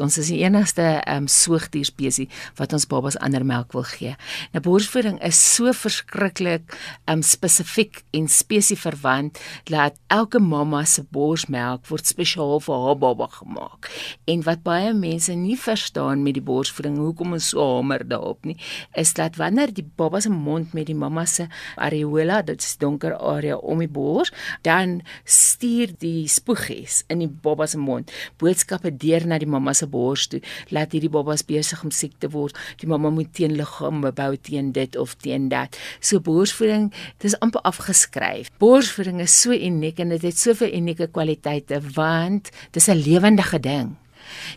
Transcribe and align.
Ons 0.00 0.14
is 0.16 0.30
die 0.32 0.38
enigste 0.40 0.86
um, 1.04 1.26
soogdierspesie 1.28 2.24
wat 2.56 2.72
ons 2.72 2.86
babas 2.88 3.18
ander 3.20 3.42
melk 3.44 3.74
wil 3.76 3.82
gee. 3.84 4.14
Nou 4.54 4.62
borsvoeding 4.64 5.18
is 5.20 5.36
so 5.36 5.68
verskriklik 5.76 6.72
um, 7.12 7.20
spesifiek 7.20 7.98
en 8.16 8.24
spesieverwant 8.24 9.36
dat 9.68 9.98
elke 10.08 10.40
mamma 10.40 10.80
se 10.88 11.04
borsmelk 11.12 11.84
word 11.90 12.08
spesiaal 12.08 12.62
vir 12.64 12.86
haar 12.86 12.96
baba 13.02 13.26
gemaak. 13.34 13.90
En 14.32 14.40
wat 14.46 14.62
baie 14.64 14.94
mense 14.96 15.36
nie 15.36 15.58
verstaan 15.60 16.24
met 16.24 16.38
die 16.38 16.44
borsvoeding, 16.48 16.96
hoekom 16.96 17.36
ons 17.36 17.50
so 17.52 17.60
hamer 17.74 18.06
daarop 18.08 18.48
nie, 18.48 18.56
is 18.96 19.12
dat 19.20 19.36
wanneer 19.36 19.76
die 19.76 19.84
baba 19.84 20.24
se 20.24 20.32
mond 20.32 20.72
met 20.72 20.88
die 20.88 20.96
mamma 20.96 21.26
se 21.28 21.50
areola, 21.76 22.40
dit 22.48 22.64
is 22.64 22.78
donker 22.80 23.18
area 23.20 23.60
om 23.60 23.84
die 23.84 23.92
bors, 23.92 24.32
dan 24.64 25.02
stuur 25.28 25.92
die 26.00 26.24
spoegies 26.32 27.02
in 27.12 27.26
die 27.26 27.28
baba 27.28 27.68
se 27.68 27.76
mond 27.76 28.08
boodskappe 28.40 28.96
deur 28.96 29.28
na 29.28 29.36
die 29.36 29.52
mamma 29.52 29.76
se 29.82 29.90
bors 29.90 30.28
toe 30.30 30.40
laat 30.70 30.94
hierdie 30.94 31.10
babas 31.12 31.44
besig 31.46 31.82
om 31.84 31.92
siek 31.94 32.14
te 32.22 32.30
word. 32.32 32.58
Die 32.80 32.88
mamma 32.90 33.10
moet 33.10 33.32
teen 33.36 33.56
liggaam 33.58 34.02
bou 34.02 34.32
teen 34.48 34.72
dit 34.76 34.96
of 34.96 35.16
teen 35.24 35.48
dat. 35.52 35.78
So 36.00 36.22
borsvoeding 36.22 36.90
dis 37.24 37.36
amper 37.44 37.64
afgeskryf. 37.68 38.52
Borsvoeding 38.62 39.20
is 39.24 39.34
so 39.42 39.52
uniek 39.52 40.00
en 40.02 40.14
dit 40.14 40.22
het 40.22 40.38
soveel 40.38 40.74
unieke 40.78 41.10
kwaliteite 41.10 41.80
want 41.96 42.50
dis 42.72 42.88
'n 42.88 43.02
lewendige 43.02 43.60
ding 43.60 43.96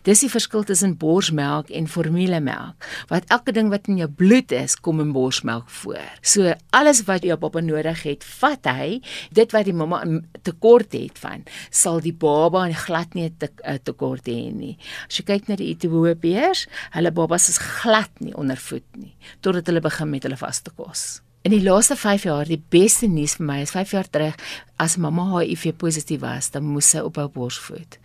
Dis 0.04 0.24
die 0.26 0.30
verskil 0.30 0.64
tussen 0.64 0.98
borsmelk 0.98 1.70
en 1.70 1.88
formulemelk. 1.88 2.88
Wat 3.10 3.28
elke 3.34 3.52
ding 3.56 3.70
wat 3.70 3.90
in 3.92 3.98
jou 3.98 4.10
bloed 4.10 4.52
is, 4.52 4.76
kom 4.76 5.00
in 5.04 5.14
borsmelk 5.16 5.70
voor. 5.82 6.04
So 6.22 6.54
alles 6.76 7.04
wat 7.10 7.24
jou 7.24 7.38
baba 7.38 7.62
nodig 7.62 8.04
het, 8.04 8.24
vat 8.24 8.66
hy. 8.66 9.02
Dit 9.36 9.52
wat 9.56 9.66
die 9.66 9.76
mamma 9.76 10.04
tekort 10.44 10.94
het 10.94 11.18
van, 11.20 11.46
sal 11.70 12.02
die 12.02 12.14
baba 12.14 12.68
glad 12.86 13.14
nie 13.16 13.30
'n 13.30 13.38
te, 13.38 13.50
tekort 13.84 14.26
hê 14.28 14.52
nie. 14.54 14.78
As 15.08 15.18
jy 15.18 15.24
kyk 15.24 15.48
na 15.48 15.56
die 15.56 15.74
Ethiopiërs, 15.74 16.68
hulle 16.92 17.12
babas 17.12 17.50
is 17.50 17.58
glad 17.58 18.12
nie 18.20 18.34
onder 18.36 18.58
voet 18.58 18.86
nie 18.96 19.16
totdat 19.42 19.68
hulle 19.70 19.82
begin 19.82 20.10
met 20.10 20.26
hulle 20.26 20.40
vaste 20.40 20.74
kos. 20.76 21.25
In 21.46 21.54
die 21.54 21.62
laaste 21.62 21.94
5 21.96 22.24
jaar, 22.24 22.48
die 22.50 22.58
beste 22.74 23.06
nuus 23.06 23.36
vir 23.38 23.46
my 23.46 23.60
is 23.62 23.70
5 23.76 23.92
jaar 23.94 24.08
terug, 24.10 24.40
as 24.82 24.96
mamma 24.98 25.28
HIV 25.30 25.76
positief 25.78 26.24
was, 26.24 26.48
dan 26.50 26.66
moes 26.66 26.90
sy 26.90 27.04
ophou 27.06 27.28
borsvoed. 27.36 28.00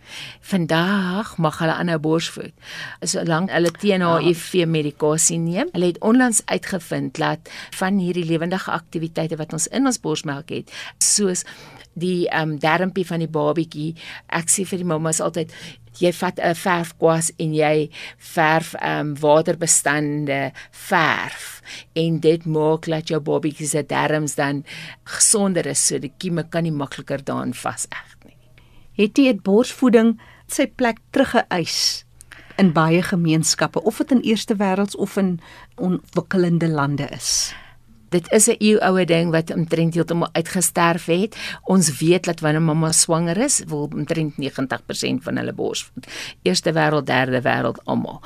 Vandag 0.45 1.31
mag 1.41 1.57
hulle 1.57 1.73
aanhou 1.73 1.97
borsvoed. 2.05 2.53
Solank 3.01 3.49
hulle 3.49 3.73
teen 3.81 4.05
HIV 4.05 4.67
medikasie 4.69 5.39
neem. 5.41 5.73
Hulle 5.73 5.89
het 5.89 5.97
onlangs 6.05 6.43
uitgevind 6.53 7.17
dat 7.17 7.49
van 7.81 7.97
hierdie 7.97 8.27
lewendige 8.29 8.69
aktiwiteite 8.77 9.41
wat 9.41 9.57
ons 9.57 9.65
in 9.73 9.89
ons 9.89 9.97
borsmelk 10.05 10.53
het, 10.53 10.69
soos 11.01 11.41
die 11.97 12.29
ehm 12.29 12.53
um, 12.53 12.59
darmpie 12.61 13.07
van 13.09 13.25
die 13.25 13.31
babietjie. 13.31 13.95
Ek 14.29 14.53
sê 14.53 14.69
vir 14.69 14.85
die 14.85 14.87
mammas 14.87 15.19
altyd 15.19 15.49
jy 15.99 16.11
vat 16.13 16.39
'n 16.39 16.55
verfkwas 16.55 17.31
en 17.37 17.53
jy 17.53 17.89
verf 18.17 18.73
ehm 18.75 18.99
um, 18.99 19.15
waterbestande 19.19 20.51
verf 20.71 21.61
en 21.93 22.19
dit 22.19 22.45
maak 22.45 22.85
dat 22.85 23.07
jou 23.07 23.19
babietjie 23.19 23.67
se 23.67 23.83
darms 23.83 24.35
dan 24.35 24.63
gesonder 25.03 25.65
is 25.65 25.87
so 25.87 25.99
die 25.99 26.13
kieme 26.17 26.43
kan 26.49 26.63
nie 26.63 26.71
makliker 26.71 27.23
daarin 27.23 27.53
vaseg 27.53 28.15
nie. 28.25 28.37
Het 28.93 29.17
jy 29.17 29.23
dit 29.33 29.43
borsvoeding 29.43 30.19
sy 30.47 30.67
plek 30.67 30.99
teruggeëis 31.11 32.05
in 32.57 32.73
baie 32.73 33.01
gemeenskappe 33.01 33.81
of 33.81 33.97
dit 33.97 34.11
in 34.11 34.21
eerste 34.21 34.55
wêrelds 34.55 34.95
of 34.95 35.17
in 35.17 35.39
ontwikkelende 35.75 36.67
lande 36.67 37.07
is? 37.11 37.53
Dit 38.11 38.31
is 38.31 38.47
'n 38.47 38.55
eeuoue 38.59 39.05
ding 39.05 39.31
wat 39.31 39.53
omtrent 39.53 39.93
heeltemal 39.93 40.29
uitgesterf 40.31 41.05
het. 41.05 41.35
Ons 41.63 41.97
weet 41.99 42.23
dat 42.23 42.39
wanneer 42.39 42.61
mamma 42.61 42.91
swanger 42.91 43.37
is, 43.37 43.63
wil 43.67 43.89
omtrent 43.93 44.37
90% 44.37 45.23
van 45.23 45.37
hulle 45.37 45.53
borsvoed. 45.53 46.07
Eerste 46.41 46.73
wêreld, 46.73 47.05
derde 47.05 47.41
wêreld 47.41 47.83
almal. 47.83 48.21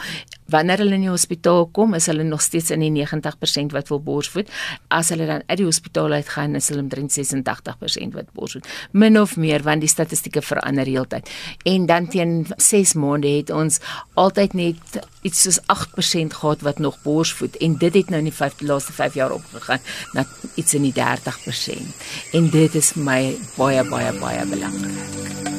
Wanneer 0.53 0.83
hulle 0.83 0.95
in 0.99 1.05
die 1.07 1.11
hospitaal 1.11 1.67
kom, 1.75 1.93
is 1.97 2.07
hulle 2.11 2.23
nog 2.23 2.41
steeds 2.41 2.71
in 2.71 2.83
die 2.85 2.91
90% 2.93 3.75
wat 3.75 3.91
wil 3.91 4.01
borsvoed. 4.05 4.51
As 4.87 5.09
hulle 5.13 5.27
dan 5.27 5.43
uit 5.45 5.57
die 5.57 5.67
hospitaal 5.67 6.15
uitgaan, 6.21 6.55
is 6.55 6.69
hulle 6.71 6.85
omtrent 6.85 7.11
86% 7.11 8.15
wat 8.15 8.31
borsvoed. 8.33 8.69
Min 8.91 9.19
of 9.19 9.35
meer 9.37 9.65
want 9.65 9.83
die 9.83 9.91
statistieke 9.91 10.41
verander 10.45 10.87
heeltyd. 10.87 11.29
En 11.65 11.85
dan 11.85 12.07
teen 12.07 12.45
6 12.55 12.93
maande 12.93 13.35
het 13.37 13.49
ons 13.49 13.81
altyd 14.13 14.53
net 14.53 14.99
iets 15.25 15.41
soos 15.41 15.59
8% 15.65 16.39
gehad 16.39 16.61
wat 16.61 16.79
nog 16.79 17.01
borsvoed 17.03 17.57
en 17.57 17.77
dit 17.81 17.93
het 17.93 18.09
nou 18.13 18.21
in 18.21 18.29
die 18.29 18.37
5 18.37 18.61
laaste 18.61 18.93
5 18.93 19.13
jaar 19.13 19.33
opgegaan 19.33 19.63
gaan 19.65 19.79
na 20.13 20.25
iets 20.55 20.73
in 20.73 20.81
die 20.81 20.93
30%. 20.93 21.95
En 22.31 22.49
dit 22.49 22.75
is 22.75 22.93
my 22.95 23.35
baie 23.57 23.83
baie 23.89 24.13
baie 24.19 24.45
belangrik. 24.45 25.53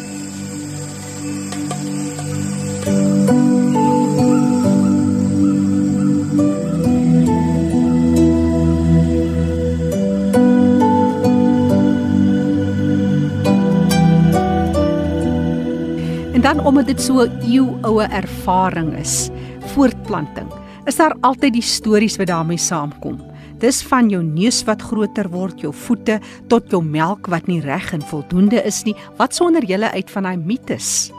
Omdat 16.67 16.87
dit 16.87 17.01
so 17.01 17.23
'n 17.23 17.41
eeuoue 17.47 18.07
ervaring 18.11 18.99
is, 18.99 19.31
voortplanting, 19.75 20.51
is 20.85 20.97
daar 20.97 21.17
altyd 21.21 21.53
die 21.53 21.63
stories 21.63 22.17
wat 22.17 22.27
daarmee 22.27 22.59
saamkom. 22.59 23.21
Dis 23.59 23.83
van 23.83 24.09
jou 24.09 24.23
neus 24.23 24.65
wat 24.65 24.83
groter 24.83 25.31
word, 25.31 25.61
jou 25.61 25.73
voete 25.73 26.21
tot 26.47 26.71
jou 26.71 26.83
melk 26.83 27.27
wat 27.27 27.47
nie 27.47 27.61
reg 27.61 27.93
en 27.93 28.03
voldoende 28.03 28.63
is 28.65 28.83
nie. 28.83 28.95
Wat 29.17 29.35
sonder 29.35 29.65
julle 29.65 29.91
uit 29.91 30.11
van 30.11 30.23
daai 30.23 30.37
mites? 30.37 31.13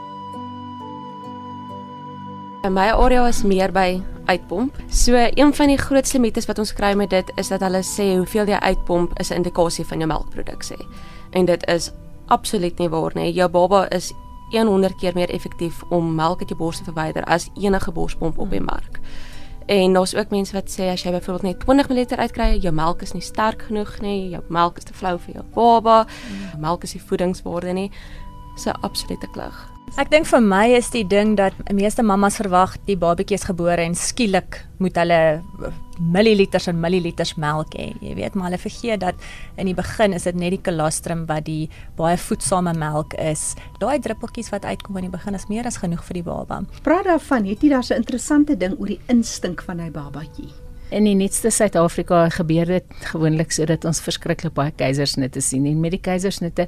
In 2.62 2.72
my 2.72 2.90
area 2.90 3.26
is 3.26 3.42
meer 3.42 3.72
by 3.72 4.02
uitpomp. 4.26 4.76
So 4.90 5.14
een 5.16 5.54
van 5.54 5.66
die 5.66 5.78
grootste 5.78 6.18
mites 6.18 6.46
wat 6.46 6.58
ons 6.58 6.72
kry 6.72 6.94
met 6.94 7.10
dit 7.10 7.32
is 7.36 7.48
dat 7.48 7.60
hulle 7.60 7.82
sê 7.82 8.16
hoeveel 8.16 8.46
jy 8.46 8.58
uitpomp 8.60 9.18
is 9.18 9.30
'n 9.30 9.34
indikasie 9.34 9.86
van 9.86 9.98
jou 9.98 10.08
melkproduksie. 10.08 10.86
En 11.30 11.44
dit 11.44 11.66
is 11.66 11.90
absoluut 12.26 12.78
nie 12.78 12.88
waar 12.88 13.12
nie. 13.14 13.32
Jou 13.32 13.48
baba 13.48 13.88
is 13.90 14.12
100 14.66 14.96
keer 14.96 15.14
meer 15.14 15.30
effektief 15.30 15.82
om 15.88 16.14
melk 16.14 16.40
uit 16.40 16.48
jou 16.48 16.58
bors 16.58 16.78
te 16.78 16.84
verwyder 16.84 17.24
as 17.24 17.50
enige 17.54 17.92
borspomp 17.92 18.38
op 18.38 18.50
die 18.50 18.60
mark. 18.60 19.00
Hmm. 19.00 19.36
En 19.68 19.92
daar's 19.92 20.14
ook 20.14 20.30
mense 20.30 20.52
wat 20.52 20.70
sê 20.72 20.86
as 20.88 21.02
jy 21.04 21.10
byvoorbeeld 21.12 21.42
net 21.42 21.58
20 21.60 21.88
ml 21.88 22.16
uitkry, 22.16 22.46
jou 22.56 22.72
melk 22.72 23.02
is 23.04 23.12
nie 23.12 23.22
sterk 23.22 23.66
genoeg 23.68 23.98
nie, 24.00 24.30
jou 24.32 24.40
melk 24.48 24.80
is 24.80 24.88
te 24.88 24.96
flou 24.96 25.18
vir 25.26 25.34
jou 25.34 25.44
baba, 25.52 26.06
mm. 26.08 26.60
melk 26.64 26.86
is 26.88 26.96
nie 26.96 27.02
voedingswaarde 27.04 27.72
nie. 27.76 27.90
'n 28.64 28.80
absolute 28.80 29.28
klug. 29.30 29.77
Ek 29.96 30.10
dink 30.12 30.26
vir 30.28 30.42
my 30.44 30.66
is 30.76 30.90
die 30.92 31.04
ding 31.06 31.36
dat 31.38 31.56
meeste 31.72 32.04
mammas 32.04 32.36
verwag 32.38 32.76
die 32.86 32.96
babatjie 32.98 33.38
is 33.38 33.46
gebore 33.48 33.80
en 33.80 33.94
skielik 33.96 34.60
moet 34.82 34.98
hulle 35.00 35.40
milliliters 35.98 36.68
en 36.70 36.78
milliliters 36.82 37.34
melk 37.40 37.72
hê. 37.78 37.88
Jy 38.04 38.14
weet, 38.18 38.36
maar 38.36 38.50
hulle 38.50 38.60
vergeet 38.60 39.00
dat 39.02 39.18
in 39.56 39.70
die 39.70 39.76
begin 39.78 40.14
is 40.14 40.28
dit 40.28 40.36
net 40.38 40.54
die 40.54 40.62
kolostrum 40.68 41.24
wat 41.30 41.48
die 41.48 41.70
baie 41.98 42.20
voedsame 42.20 42.76
melk 42.78 43.16
is. 43.22 43.54
Daai 43.80 43.98
druppeltjies 44.04 44.52
wat 44.54 44.68
uitkom 44.68 45.00
in 45.00 45.08
die 45.08 45.16
begin 45.16 45.38
is 45.38 45.48
meer 45.48 45.66
as 45.66 45.80
genoeg 45.80 46.04
vir 46.04 46.20
die 46.20 46.26
baba. 46.28 46.62
Praat 46.86 47.08
daarvan, 47.08 47.48
het 47.48 47.62
jy 47.62 47.70
daar 47.70 47.86
'n 47.88 48.02
interessante 48.04 48.56
ding 48.56 48.78
oor 48.78 48.86
die 48.86 49.00
instink 49.08 49.62
van 49.62 49.80
hy 49.80 49.90
babatjie? 49.90 50.67
In 50.88 51.04
die 51.04 51.12
nuutste 51.12 51.50
Suid-Afrika 51.52 52.22
gebeur 52.32 52.64
dit 52.64 52.92
gewoonlik 53.10 53.50
sodat 53.52 53.82
ons 53.84 53.98
verskriklik 54.00 54.54
baie 54.56 54.72
keisersnitte 54.72 55.42
sien. 55.44 55.66
En 55.68 55.82
met 55.82 55.92
die 55.92 56.00
keisersnitte 56.00 56.64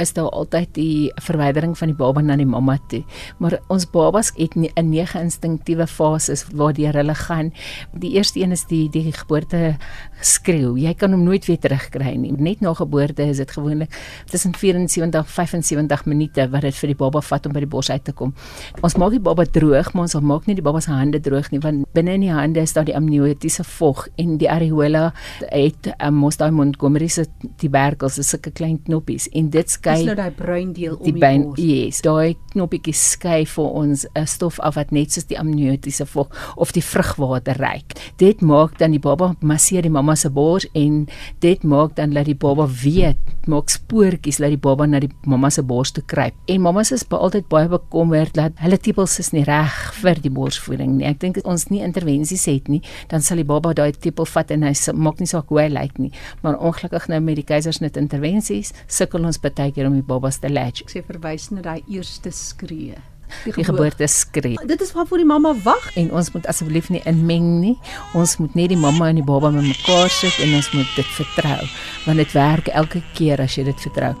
is 0.00 0.14
daar 0.16 0.30
altyd 0.32 0.70
die 0.78 1.10
verwydering 1.20 1.74
van 1.76 1.92
die 1.92 1.96
baba 1.98 2.22
na 2.24 2.38
die 2.40 2.46
mamma 2.48 2.78
toe. 2.88 3.02
Maar 3.36 3.58
ons 3.68 3.84
babas 3.92 4.32
het 4.38 4.56
'n 4.56 4.88
nege 4.88 5.20
instinktiewe 5.20 5.86
fases 5.86 6.46
waardeur 6.54 6.96
hulle 6.96 7.14
gaan. 7.14 7.52
Die 7.92 8.14
eerste 8.16 8.40
een 8.40 8.52
is 8.52 8.64
die 8.64 8.88
die 8.88 9.12
geboorte 9.12 9.76
skreeu. 10.22 10.76
Jy 10.76 10.94
kan 10.94 11.10
hom 11.10 11.22
nooit 11.24 11.44
weer 11.46 11.58
terugkry 11.58 12.16
nie. 12.16 12.32
Net 12.32 12.60
na 12.60 12.72
geboorte 12.74 13.22
is 13.22 13.36
dit 13.36 13.50
gewoonlik 13.50 13.90
tussen 14.30 14.54
74 14.54 15.20
en 15.20 15.24
75 15.24 16.06
minute 16.06 16.48
wat 16.50 16.62
dit 16.62 16.74
vir 16.74 16.88
die 16.88 16.96
baba 16.96 17.20
vat 17.20 17.46
om 17.46 17.52
by 17.52 17.60
die 17.60 17.68
bors 17.68 17.90
uit 17.90 18.04
te 18.04 18.12
kom. 18.12 18.34
Ons 18.80 18.96
maak 18.96 19.10
die 19.10 19.20
baba 19.20 19.44
droog, 19.44 19.92
maar 19.92 20.02
ons 20.02 20.14
maak 20.14 20.46
nie 20.46 20.54
die 20.54 20.62
baba 20.62 20.80
se 20.80 20.90
hande 20.90 21.20
droog 21.20 21.50
nie 21.50 21.60
want 21.60 21.86
binne 21.92 22.14
in 22.14 22.20
die 22.20 22.32
hande 22.32 22.60
is 22.60 22.72
daar 22.72 22.84
die 22.84 22.96
amniotiese 22.96 23.57
se 23.58 23.66
vog 23.66 24.06
en 24.20 24.36
die 24.40 24.48
areola 24.50 25.08
het 25.50 25.90
um, 25.98 26.20
mos 26.22 26.38
daai 26.40 26.50
Montgomery 26.54 27.08
se 27.12 27.26
tuberkels 27.60 28.18
is 28.22 28.30
sulke 28.32 28.52
klein 28.54 28.78
knoppies 28.86 29.28
en 29.38 29.50
dit 29.54 29.70
skei 29.70 30.04
nou 30.06 30.16
daai 30.18 30.32
bruin 30.36 30.72
deel 30.76 30.96
om 30.96 31.04
die, 31.04 31.14
die 31.14 31.22
bors. 31.22 31.62
Yes, 31.62 32.02
daai 32.06 32.36
knoppies 32.54 33.04
skei 33.14 33.44
vir 33.48 33.70
ons 33.82 34.06
'n 34.14 34.26
stof 34.26 34.58
af 34.60 34.76
wat 34.78 34.92
net 34.92 35.12
soos 35.12 35.26
die 35.28 35.38
amniotiese 35.38 36.06
vog 36.06 36.30
of 36.56 36.72
die 36.72 36.82
vrugwater 36.84 37.58
reik. 37.58 37.96
Dit 38.18 38.40
maak 38.40 38.78
dan 38.78 38.94
die 38.94 39.02
baba 39.02 39.34
masseer 39.40 39.82
die 39.82 39.92
mamma 39.92 40.14
se 40.14 40.30
bors 40.30 40.66
en 40.74 41.06
dit 41.40 41.62
maak 41.64 41.96
dan 41.96 42.14
dat 42.14 42.26
die 42.26 42.34
baba 42.34 42.66
weet, 42.66 43.18
maak 43.46 43.70
spoortjies 43.70 44.40
dat 44.42 44.52
die 44.52 44.60
baba 44.60 44.86
na 44.86 45.00
die 45.00 45.10
mamma 45.26 45.50
se 45.50 45.62
bors 45.62 45.92
toe 45.92 46.04
kruip. 46.06 46.34
En 46.46 46.60
mammas 46.60 46.92
is 46.92 47.04
altyd 47.08 47.48
baie 47.48 47.68
bekommerd 47.68 48.34
dat 48.34 48.52
hulle 48.62 48.78
tepels 48.78 49.18
is 49.18 49.32
nie 49.32 49.44
reg 49.44 49.74
vir 50.02 50.20
die 50.22 50.32
borsvoeding 50.32 50.96
nie. 50.98 51.06
Ek 51.08 51.20
dink 51.20 51.40
ons 51.44 51.68
nie 51.72 51.82
intervensies 51.84 52.46
het 52.50 52.68
nie, 52.68 52.82
dan 53.08 53.24
sal 53.24 53.40
die 53.40 53.47
baba 53.48 53.74
daai 53.76 53.92
tepel 53.92 54.28
vat 54.28 54.54
en 54.54 54.66
hy 54.68 54.72
maak 54.94 55.20
nie 55.22 55.30
saak 55.30 55.52
hoe 55.52 55.62
hy 55.64 55.68
lyk 55.72 56.00
nie. 56.02 56.12
Maar 56.44 56.58
ongelukkig 56.70 57.10
nou 57.12 57.20
met 57.24 57.40
die 57.40 57.46
keisersnit 57.48 57.98
intervensies 58.00 58.74
sukkel 58.86 59.26
ons 59.28 59.40
baie 59.42 59.70
keer 59.72 59.88
om 59.88 59.96
die 59.96 60.06
babas 60.06 60.40
te 60.42 60.52
latch. 60.52 60.84
Ek 60.86 60.98
sê 60.98 61.04
verwys 61.06 61.50
na 61.54 61.64
daai 61.64 61.80
eerste 61.86 62.32
skree. 62.34 62.98
die, 63.44 63.52
die 63.52 63.64
geboorte 63.64 64.06
skree. 64.08 64.56
Dit 64.66 64.80
is 64.80 64.92
waarvoor 64.96 65.22
die 65.22 65.28
mamma 65.28 65.54
wag 65.64 65.90
en 66.00 66.12
ons 66.16 66.32
moet 66.34 66.46
asseblief 66.50 66.88
nie 66.92 67.02
inmeng 67.08 67.50
nie. 67.62 67.74
Ons 68.18 68.38
moet 68.42 68.56
net 68.58 68.72
die 68.72 68.80
mamma 68.80 69.10
en 69.12 69.20
die 69.20 69.26
baba 69.26 69.52
met 69.54 69.68
mekaar 69.68 70.08
sit 70.12 70.38
en 70.44 70.56
ons 70.58 70.72
moet 70.76 70.96
dit 70.96 71.12
vertrou 71.18 71.60
want 72.06 72.24
dit 72.24 72.32
werk 72.32 72.72
elke 72.72 73.04
keer 73.18 73.44
as 73.44 73.58
jy 73.58 73.68
dit 73.68 73.86
vertrou. 73.88 74.14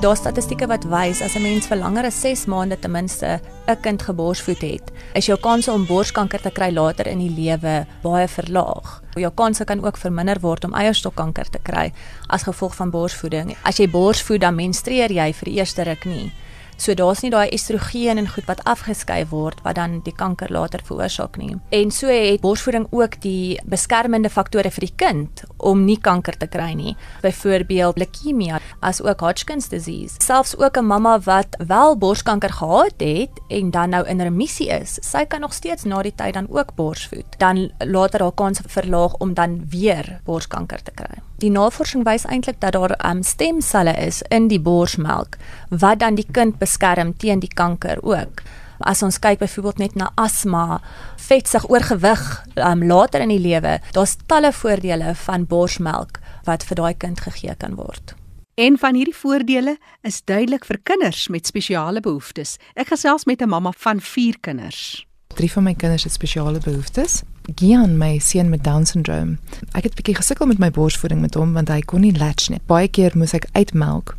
Daar 0.00 0.16
statistieke 0.16 0.64
wat 0.64 0.86
wys 0.88 1.20
as 1.20 1.34
'n 1.36 1.42
mens 1.42 1.66
vir 1.66 1.76
langer 1.76 2.04
as 2.04 2.20
6 2.20 2.46
maande 2.46 2.78
ten 2.78 2.90
minste 2.90 3.40
'n 3.66 3.80
kind 3.80 4.02
geborsvoed 4.02 4.60
het, 4.60 4.92
is 5.14 5.26
jou 5.26 5.38
kans 5.40 5.68
om 5.68 5.86
borskanker 5.86 6.40
te 6.40 6.50
kry 6.50 6.72
later 6.72 7.06
in 7.06 7.18
die 7.18 7.30
lewe 7.30 7.86
baie 8.02 8.28
verlaag. 8.28 9.02
Jou 9.14 9.30
kanse 9.34 9.64
kan 9.64 9.84
ook 9.84 9.96
verminder 9.96 10.40
word 10.40 10.64
om 10.64 10.74
eierstokkanker 10.74 11.50
te 11.50 11.58
kry 11.62 11.92
as 12.26 12.42
gevolg 12.42 12.74
van 12.74 12.90
borsvoeding. 12.90 13.56
As 13.62 13.76
jy 13.76 13.90
borsvoed, 13.90 14.40
dan 14.40 14.54
menstrueer 14.54 15.10
jy 15.10 15.32
vir 15.32 15.44
die 15.44 15.58
eerste 15.58 15.82
ruk 15.82 16.04
nie. 16.04 16.32
So 16.80 16.94
daar's 16.96 17.20
nie 17.20 17.28
daai 17.28 17.50
estrogen 17.52 18.16
en 18.16 18.28
goed 18.32 18.46
wat 18.48 18.62
afgeskei 18.64 19.26
word 19.28 19.58
wat 19.66 19.76
dan 19.76 19.98
die 20.06 20.14
kanker 20.16 20.48
later 20.48 20.80
veroorsaak 20.84 21.36
nie. 21.36 21.58
En 21.76 21.90
so 21.92 22.08
het 22.08 22.40
borsvoeding 22.40 22.86
ook 22.90 23.18
die 23.20 23.60
beskermende 23.68 24.30
faktore 24.32 24.70
vir 24.72 24.86
die 24.86 24.94
kind 25.02 25.42
om 25.58 25.84
nie 25.84 25.98
kanker 26.00 26.38
te 26.40 26.48
kry 26.48 26.70
nie. 26.78 26.94
Byvoorbeeld 27.20 28.00
leukemie, 28.00 28.54
as 28.80 29.02
ook 29.04 29.20
Hodgkin's 29.20 29.68
disease. 29.68 30.16
Selfs 30.24 30.56
ook 30.56 30.78
'n 30.78 30.86
mamma 30.86 31.18
wat 31.20 31.56
wel 31.68 31.98
borskanker 31.98 32.52
gehad 32.52 32.96
het 32.96 33.30
en 33.48 33.70
dan 33.70 33.90
nou 33.90 34.06
in 34.06 34.20
remissie 34.20 34.68
is, 34.68 34.98
sy 35.02 35.24
kan 35.24 35.40
nog 35.40 35.52
steeds 35.52 35.84
na 35.84 36.02
die 36.02 36.14
tyd 36.14 36.34
dan 36.34 36.46
ook 36.48 36.74
borsvoed. 36.74 37.38
Dan 37.38 37.70
later 37.78 38.22
haar 38.22 38.32
kans 38.34 38.60
verlaag 38.66 39.14
om 39.18 39.34
dan 39.34 39.68
weer 39.68 40.20
borskanker 40.24 40.82
te 40.82 40.90
kry. 40.94 41.20
Die 41.40 41.50
navorsing 41.50 42.04
wys 42.04 42.26
eintlik 42.28 42.58
dat 42.60 42.72
daar 42.72 42.92
um, 43.10 43.22
stemselle 43.22 43.94
is 43.96 44.22
in 44.28 44.48
die 44.48 44.60
borsmelk 44.60 45.38
wat 45.68 45.98
dan 46.02 46.14
die 46.14 46.26
kind 46.32 46.58
beskerm 46.70 47.14
teen 47.18 47.40
die 47.42 47.50
kanker 47.50 47.98
ook. 48.06 48.42
As 48.80 49.02
ons 49.02 49.18
kyk 49.20 49.42
byvoorbeeld 49.42 49.78
net 49.78 49.96
na 49.98 50.08
asma, 50.16 50.80
vetsig 51.20 51.66
oorgewig 51.68 52.22
um, 52.56 52.86
later 52.86 53.20
in 53.20 53.32
die 53.34 53.42
lewe, 53.42 53.78
daar's 53.92 54.16
talle 54.26 54.52
voordele 54.56 55.12
van 55.26 55.44
borsmelk 55.46 56.20
wat 56.46 56.64
vir 56.64 56.80
daai 56.80 56.94
kind 56.96 57.20
gegee 57.20 57.54
kan 57.60 57.76
word. 57.76 58.14
Een 58.56 58.78
van 58.80 58.96
hierdie 58.96 59.16
voordele 59.16 59.76
is 60.04 60.22
duidelik 60.24 60.64
vir 60.68 60.80
kinders 60.84 61.28
met 61.28 61.46
spesiale 61.48 62.00
behoeftes. 62.00 62.56
Ek 62.74 62.88
gesels 62.92 63.24
met 63.24 63.42
'n 63.42 63.48
mamma 63.48 63.72
van 63.76 64.00
4 64.00 64.40
kinders. 64.40 65.06
Drie 65.36 65.52
van 65.52 65.62
my 65.62 65.74
kinders 65.74 66.04
het 66.04 66.12
spesiale 66.12 66.58
behoeftes. 66.58 67.22
Gian, 67.54 67.98
my 67.98 68.18
seun 68.18 68.48
met 68.48 68.64
Down 68.64 68.84
syndroom. 68.84 69.38
Ek 69.72 69.84
het 69.84 69.92
'n 69.92 69.96
bietjie 69.96 70.16
gesukkel 70.16 70.46
met 70.46 70.58
my 70.58 70.70
borsvoeding 70.70 71.20
met 71.20 71.34
hom 71.34 71.52
want 71.52 71.68
hy 71.68 71.80
kon 71.80 72.00
nie 72.00 72.16
latch 72.18 72.48
nie. 72.48 72.60
Baie 72.66 72.88
keer 72.88 73.12
moes 73.14 73.34
ek 73.34 73.46
uitmelk 73.52 74.16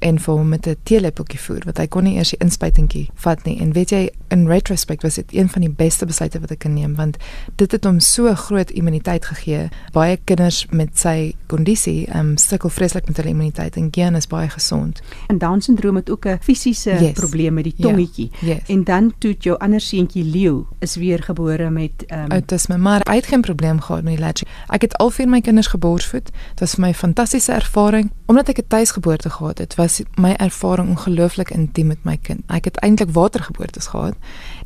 en 0.00 0.18
vir 0.18 0.34
hom 0.34 0.48
met 0.48 0.66
'n 0.66 0.76
teelepeltjie 0.82 1.40
voer 1.40 1.62
wat 1.64 1.78
hy 1.78 1.86
kon 1.86 2.04
nie 2.04 2.16
eers 2.16 2.30
die 2.30 2.40
inspuitingkie 2.44 3.08
vat 3.14 3.44
nie. 3.44 3.60
En 3.60 3.72
weet 3.72 3.90
jy 3.90 4.10
in 4.34 4.46
retrospect 4.48 5.02
was 5.02 5.14
dit 5.14 5.34
een 5.34 5.48
van 5.48 5.60
die 5.60 5.70
beste 5.70 6.06
besluite 6.06 6.40
wat 6.40 6.54
ek 6.54 6.62
kan 6.64 6.74
neem 6.74 6.94
want 6.96 7.18
dit 7.60 7.72
het 7.72 7.84
hom 7.84 8.00
so 8.00 8.32
groot 8.34 8.70
immuniteit 8.70 9.26
gegee 9.28 9.68
baie 9.92 10.16
kinders 10.24 10.64
met 10.70 10.96
sy 10.98 11.34
kondisie 11.52 12.08
um, 12.16 12.36
sukkel 12.40 12.72
vreeslik 12.72 13.10
met 13.10 13.20
hulle 13.20 13.34
immuniteit 13.34 13.76
en 13.76 13.90
Gian 13.94 14.16
is 14.16 14.28
baie 14.30 14.48
gesond 14.48 15.02
en 15.28 15.38
Down 15.38 15.60
syndroom 15.60 16.00
het 16.00 16.10
ook 16.10 16.26
'n 16.26 16.38
fisiese 16.40 16.96
yes. 17.00 17.12
probleem 17.12 17.54
met 17.54 17.64
die 17.64 17.74
ja. 17.76 17.88
tongetjie 17.88 18.30
yeah. 18.40 18.56
yes. 18.56 18.68
en 18.68 18.84
dan 18.84 19.12
toe 19.18 19.34
jou 19.38 19.58
ander 19.58 19.80
seentjie 19.80 20.24
Leo 20.24 20.66
is 20.80 20.96
weer 20.96 21.22
gebore 21.22 21.70
met 21.70 22.04
um, 22.08 22.30
autisme 22.30 22.78
maar 22.78 23.00
hy 23.04 23.14
het 23.14 23.26
geen 23.26 23.40
probleem 23.40 23.80
gehad 23.80 24.02
met 24.02 24.16
die 24.16 24.24
latching 24.24 24.48
ek 24.68 24.80
het 24.80 24.96
al 24.96 25.10
vier 25.10 25.28
my 25.28 25.40
kinders 25.40 25.66
geborsvoed 25.66 26.24
dit 26.32 26.60
was 26.60 26.74
vir 26.74 26.80
my 26.80 26.88
'n 26.88 26.94
fantastiese 26.94 27.52
ervaring 27.52 28.10
omdat 28.26 28.48
ek 28.48 28.58
'n 28.58 28.68
tuisgeboorte 28.68 29.30
gehad 29.30 29.58
het 29.58 29.74
was 29.74 29.90
was 29.90 30.06
my 30.16 30.34
ervaring 30.38 30.88
ongelooflik 30.88 31.50
intiem 31.50 31.86
met 31.86 32.04
my 32.04 32.16
kind. 32.16 32.42
Ek 32.46 32.64
het 32.64 32.78
eintlik 32.84 33.10
watergeboortes 33.14 33.90
gehad. 33.90 34.14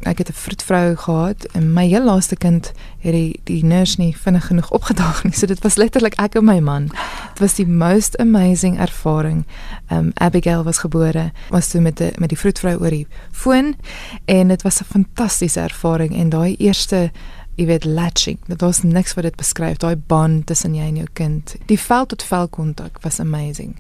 Ek 0.03 0.19
het 0.19 0.29
'n 0.29 0.33
vroedvrou 0.33 0.97
gehad 0.97 1.45
en 1.53 1.73
my 1.73 1.87
heel 1.87 2.05
laaste 2.05 2.37
kind 2.37 2.73
het 2.99 3.13
die 3.13 3.41
die 3.45 3.65
nurse 3.65 4.01
nie 4.01 4.17
vinnig 4.17 4.47
genoeg 4.47 4.71
opgedaag 4.71 5.25
nie. 5.25 5.33
So 5.33 5.47
dit 5.47 5.63
was 5.63 5.77
letterlik 5.77 6.15
ek 6.15 6.35
en 6.35 6.45
my 6.45 6.59
man. 6.59 6.87
Dit 7.33 7.39
was 7.39 7.55
die 7.55 7.67
most 7.67 8.19
amazing 8.19 8.79
ervaring. 8.79 9.45
Um 9.91 10.11
Abigail 10.15 10.65
was 10.65 10.79
gebore. 10.79 11.33
Was 11.49 11.69
toe 11.69 11.81
met 11.81 11.97
die 11.97 12.13
met 12.19 12.29
die 12.29 12.39
vroedvrou 12.39 12.79
oor 12.79 12.91
die 12.91 13.07
foon 13.31 13.77
en 14.25 14.49
dit 14.49 14.63
was 14.63 14.81
'n 14.81 14.85
fantastiese 14.85 15.61
ervaring 15.61 16.15
en 16.17 16.29
daai 16.29 16.57
eerste 16.57 17.11
Jy 17.55 17.67
weet 17.67 17.85
latching. 17.85 18.39
Dit 18.47 18.61
was 18.61 18.83
niks 18.83 19.15
wat 19.15 19.25
dit 19.25 19.37
beskryf. 19.37 19.77
Daai 19.77 19.97
band 19.97 20.47
tussen 20.47 20.75
jy 20.75 20.83
en 20.83 20.97
jou 20.97 21.07
kind. 21.13 21.57
Die 21.67 21.79
vel 21.79 22.07
tot 22.07 22.23
vel 22.23 22.49
kontak 22.49 22.99
was 23.03 23.21
amazing. 23.21 23.77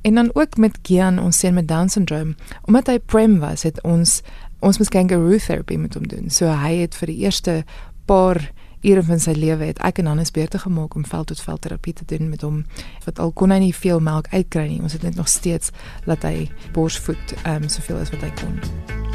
En 0.00 0.14
dan 0.14 0.30
ook 0.32 0.56
met 0.56 0.78
Gian, 0.82 1.18
ons 1.18 1.38
seun 1.38 1.54
met 1.54 1.68
Down 1.68 1.88
syndroom, 1.88 2.34
omdat 2.62 2.86
hy 2.86 2.98
prem 2.98 3.38
was, 3.38 3.62
het 3.62 3.80
ons 3.82 4.20
ons 4.62 4.78
moes 4.78 4.90
kangaroo 4.92 5.38
therapy 5.42 5.76
met 5.80 5.94
hom 5.98 6.06
doen. 6.08 6.30
So 6.30 6.50
hy 6.50 6.76
het 6.84 6.94
vir 6.98 7.12
die 7.12 7.20
eerste 7.26 7.62
paar 8.06 8.40
ure 8.82 9.02
van 9.06 9.20
sy 9.22 9.34
lewe 9.38 9.68
het 9.70 9.80
ek 9.86 10.00
en 10.02 10.10
Hannes 10.10 10.34
beurte 10.34 10.58
gemaak 10.58 10.96
om 10.98 11.06
vel 11.06 11.26
tot 11.30 11.42
vel 11.42 11.58
terapie 11.62 11.94
te 11.94 12.06
doen 12.06 12.30
met 12.30 12.42
hom. 12.42 12.64
Wat 13.06 13.22
al 13.22 13.34
kon 13.34 13.54
hy 13.54 13.60
nie 13.62 13.74
veel 13.74 14.02
melk 14.02 14.30
uitkry 14.34 14.66
nie. 14.68 14.82
Ons 14.82 14.98
het 14.98 15.06
net 15.06 15.18
nog 15.18 15.30
steeds 15.30 15.74
laat 16.06 16.26
hy 16.26 16.50
borsvoed 16.74 17.38
ehm 17.42 17.66
um, 17.66 17.70
soveel 17.70 18.02
as 18.02 18.14
wat 18.14 18.26
hy 18.26 18.34
kon. 18.42 19.11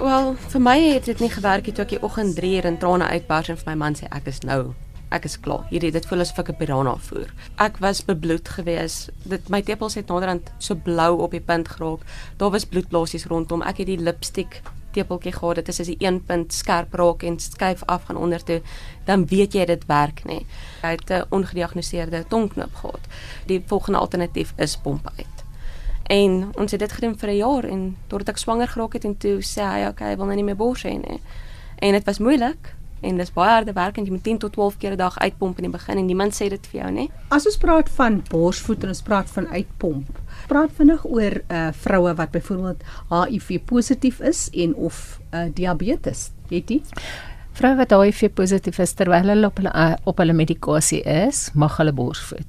Wel, 0.00 0.34
vir 0.52 0.60
my 0.60 0.76
het 0.80 1.04
dit 1.04 1.20
nie 1.20 1.30
gewerk 1.30 1.66
nie 1.66 1.74
toe 1.76 1.84
ek 1.84 1.94
die 1.94 2.02
oggend 2.02 2.36
3 2.36 2.52
uur 2.56 2.68
in 2.70 2.78
trane 2.80 3.08
uitbars 3.08 3.48
en 3.52 3.58
vir 3.60 3.68
my 3.72 3.76
man 3.82 3.96
sê 3.98 4.08
ek 4.10 4.26
is 4.32 4.40
nou 4.48 4.74
ek 5.10 5.26
is 5.26 5.36
klaar. 5.42 5.64
Hierdie 5.70 5.90
dit 5.92 6.06
voel 6.06 6.22
asof 6.24 6.38
ek 6.38 6.50
'n 6.52 6.58
piranha 6.60 6.96
voer. 6.96 7.30
Ek 7.58 7.78
was 7.80 8.04
bebloed 8.04 8.48
geweest. 8.48 9.10
Dit 9.24 9.48
my 9.48 9.62
tepels 9.62 9.94
het 9.94 10.08
naderhand 10.08 10.52
so 10.58 10.74
blou 10.74 11.18
op 11.20 11.30
die 11.30 11.40
punt 11.40 11.68
geraak. 11.68 12.00
Daar 12.36 12.50
was 12.50 12.64
bloedblaasies 12.64 13.26
rondom. 13.26 13.62
Ek 13.62 13.78
het 13.78 13.86
die 13.86 13.98
lipstiek 13.98 14.62
tepeltjie 14.92 15.32
gehad. 15.32 15.54
Dit 15.56 15.68
is 15.68 15.80
as 15.80 15.86
die 15.86 15.98
een 15.98 16.24
punt 16.24 16.52
skerp 16.52 16.94
raak 16.94 17.22
en 17.22 17.38
skuif 17.38 17.82
af 17.86 18.04
gaan 18.04 18.16
onder 18.16 18.44
toe, 18.44 18.62
dan 19.04 19.26
weet 19.26 19.54
jy 19.54 19.64
dit 19.64 19.86
werk 19.86 20.22
nê. 20.24 20.44
Hy 20.82 20.90
het 20.90 21.10
'n 21.10 21.26
ongediagnoseerde 21.30 22.24
tongknop 22.28 22.74
gehad. 22.74 23.04
Die 23.46 23.62
volgende 23.66 23.98
alternatief 23.98 24.52
is 24.56 24.76
pomp 24.76 25.10
uit. 25.16 25.39
En 26.10 26.50
ons 26.58 26.70
het 26.70 26.80
dit 26.80 26.92
gedoen 26.92 27.14
vir 27.18 27.30
'n 27.30 27.36
jaar 27.36 27.64
en 27.64 27.96
totdat 28.06 28.28
ek 28.28 28.38
swanger 28.38 28.68
geraak 28.68 28.92
het 28.92 29.04
en 29.04 29.16
toe 29.16 29.38
sê 29.42 29.62
hy 29.62 29.86
okay, 29.86 30.10
hy 30.10 30.16
wil 30.16 30.26
nou 30.26 30.36
nie 30.36 30.44
meer 30.44 30.56
bors 30.56 30.82
hê 30.82 30.98
nie. 30.98 31.20
En 31.78 31.92
dit 31.92 32.04
was 32.04 32.18
moeilik 32.18 32.74
en 33.00 33.16
dis 33.16 33.32
baie 33.32 33.50
harde 33.50 33.72
werk 33.72 33.96
en 33.96 34.04
jy 34.04 34.10
moet 34.10 34.22
10 34.22 34.38
tot 34.38 34.52
12 34.52 34.76
keer 34.76 34.92
'n 34.92 34.96
dag 34.96 35.18
uitpomp 35.18 35.58
in 35.58 35.64
die 35.64 35.78
begin 35.78 35.98
en 35.98 36.06
niemand 36.06 36.34
sê 36.34 36.48
dit 36.48 36.66
vir 36.66 36.80
jou 36.80 36.90
nie. 36.90 37.10
As 37.28 37.46
ons 37.46 37.56
praat 37.56 37.88
van 37.88 38.22
borsvoed 38.28 38.82
en 38.82 38.88
ons 38.88 39.02
praat 39.02 39.30
van 39.30 39.46
uitpomp, 39.48 40.18
praat 40.48 40.70
vinnig 40.72 41.04
oor 41.04 41.42
uh 41.48 41.68
vroue 41.72 42.14
wat 42.14 42.30
byvoorbeeld 42.30 42.82
HIV 43.10 43.60
positief 43.64 44.20
is 44.20 44.50
en 44.52 44.74
of 44.74 45.20
uh 45.32 45.46
diabetes. 45.54 46.30
Het 46.48 46.68
jy? 46.70 46.82
Vroue 47.52 47.76
wat 47.76 47.92
HIV 47.92 48.30
positief 48.34 48.78
is 48.78 48.94
terwyl 48.94 49.28
hulle 49.32 49.46
op 49.46 49.56
hulle 49.56 49.96
op 50.04 50.18
hulle 50.22 50.32
medikasie 50.32 51.02
is, 51.02 51.50
mag 51.54 51.76
hulle 51.76 51.92
borsvoed 51.92 52.46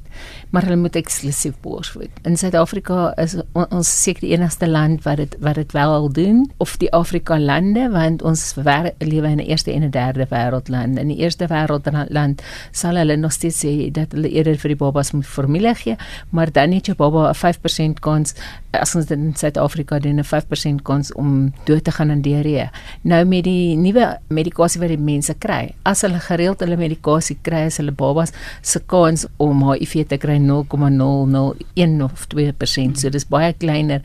maar 0.51 0.65
hulle 0.67 0.75
moet 0.75 0.95
eksklusief 0.99 1.55
borsvoed. 1.63 2.11
In 2.27 2.37
Suid-Afrika 2.37 3.11
is 3.21 3.37
on, 3.53 3.65
ons 3.71 3.89
seker 4.03 4.25
die 4.25 4.33
enigste 4.35 4.67
land 4.67 5.05
wat 5.05 5.21
dit 5.21 5.35
wat 5.43 5.55
dit 5.59 5.75
wel 5.75 5.93
al 5.95 6.09
doen 6.11 6.41
of 6.63 6.75
die 6.81 6.89
Afrika 6.95 7.37
lande 7.39 7.87
want 7.93 8.23
ons 8.27 8.43
lewe 8.55 9.27
in 9.27 9.39
'n 9.39 9.47
eerste 9.47 9.71
en 9.71 9.83
'n 9.83 9.91
derde 9.91 10.27
wêreldland. 10.29 10.99
In 10.99 11.07
die 11.07 11.17
eerste 11.17 11.47
wêreldland 11.47 12.41
sal 12.71 12.95
hulle 12.95 13.15
nog 13.15 13.31
steeds 13.31 13.63
sê 13.65 13.91
dat 13.91 14.11
hulle 14.11 14.29
eerder 14.29 14.57
vir 14.57 14.69
die 14.69 14.77
babas 14.77 15.11
moet 15.11 15.25
formule 15.25 15.75
gee, 15.75 15.95
maar 16.29 16.51
dan 16.51 16.71
het 16.71 16.85
jou 16.85 16.95
baba 16.95 17.29
'n 17.29 17.35
5% 17.35 17.99
kans 17.99 18.33
as 18.71 18.95
ons 18.95 19.05
dit 19.05 19.17
in 19.17 19.35
Suid-Afrika 19.35 19.99
doen 19.99 20.19
'n 20.19 20.23
5% 20.23 20.81
kans 20.81 21.13
om 21.13 21.53
dood 21.63 21.83
te 21.83 21.91
gaan 21.91 22.11
aan 22.11 22.21
diarree. 22.21 22.69
Nou 23.01 23.25
met 23.25 23.43
die 23.43 23.75
nuwe 23.75 24.19
medikasie 24.27 24.79
wat 24.79 24.89
die 24.91 24.99
mense 24.99 25.35
kry. 25.39 25.71
As 25.87 26.03
hulle 26.05 26.21
gereeld 26.23 26.63
hulle 26.63 26.77
medikasie 26.79 27.37
kry, 27.45 27.65
is 27.69 27.79
hulle 27.81 27.95
babas 27.95 28.35
se 28.61 28.81
kans 28.93 29.25
om 29.41 29.63
HIV 29.69 30.05
te 30.11 30.19
kry 30.21 30.37
0,001 30.43 32.05
of 32.07 32.27
2%. 32.35 33.01
So 33.01 33.13
dis 33.13 33.27
baie 33.29 33.53
kleiner 33.53 34.03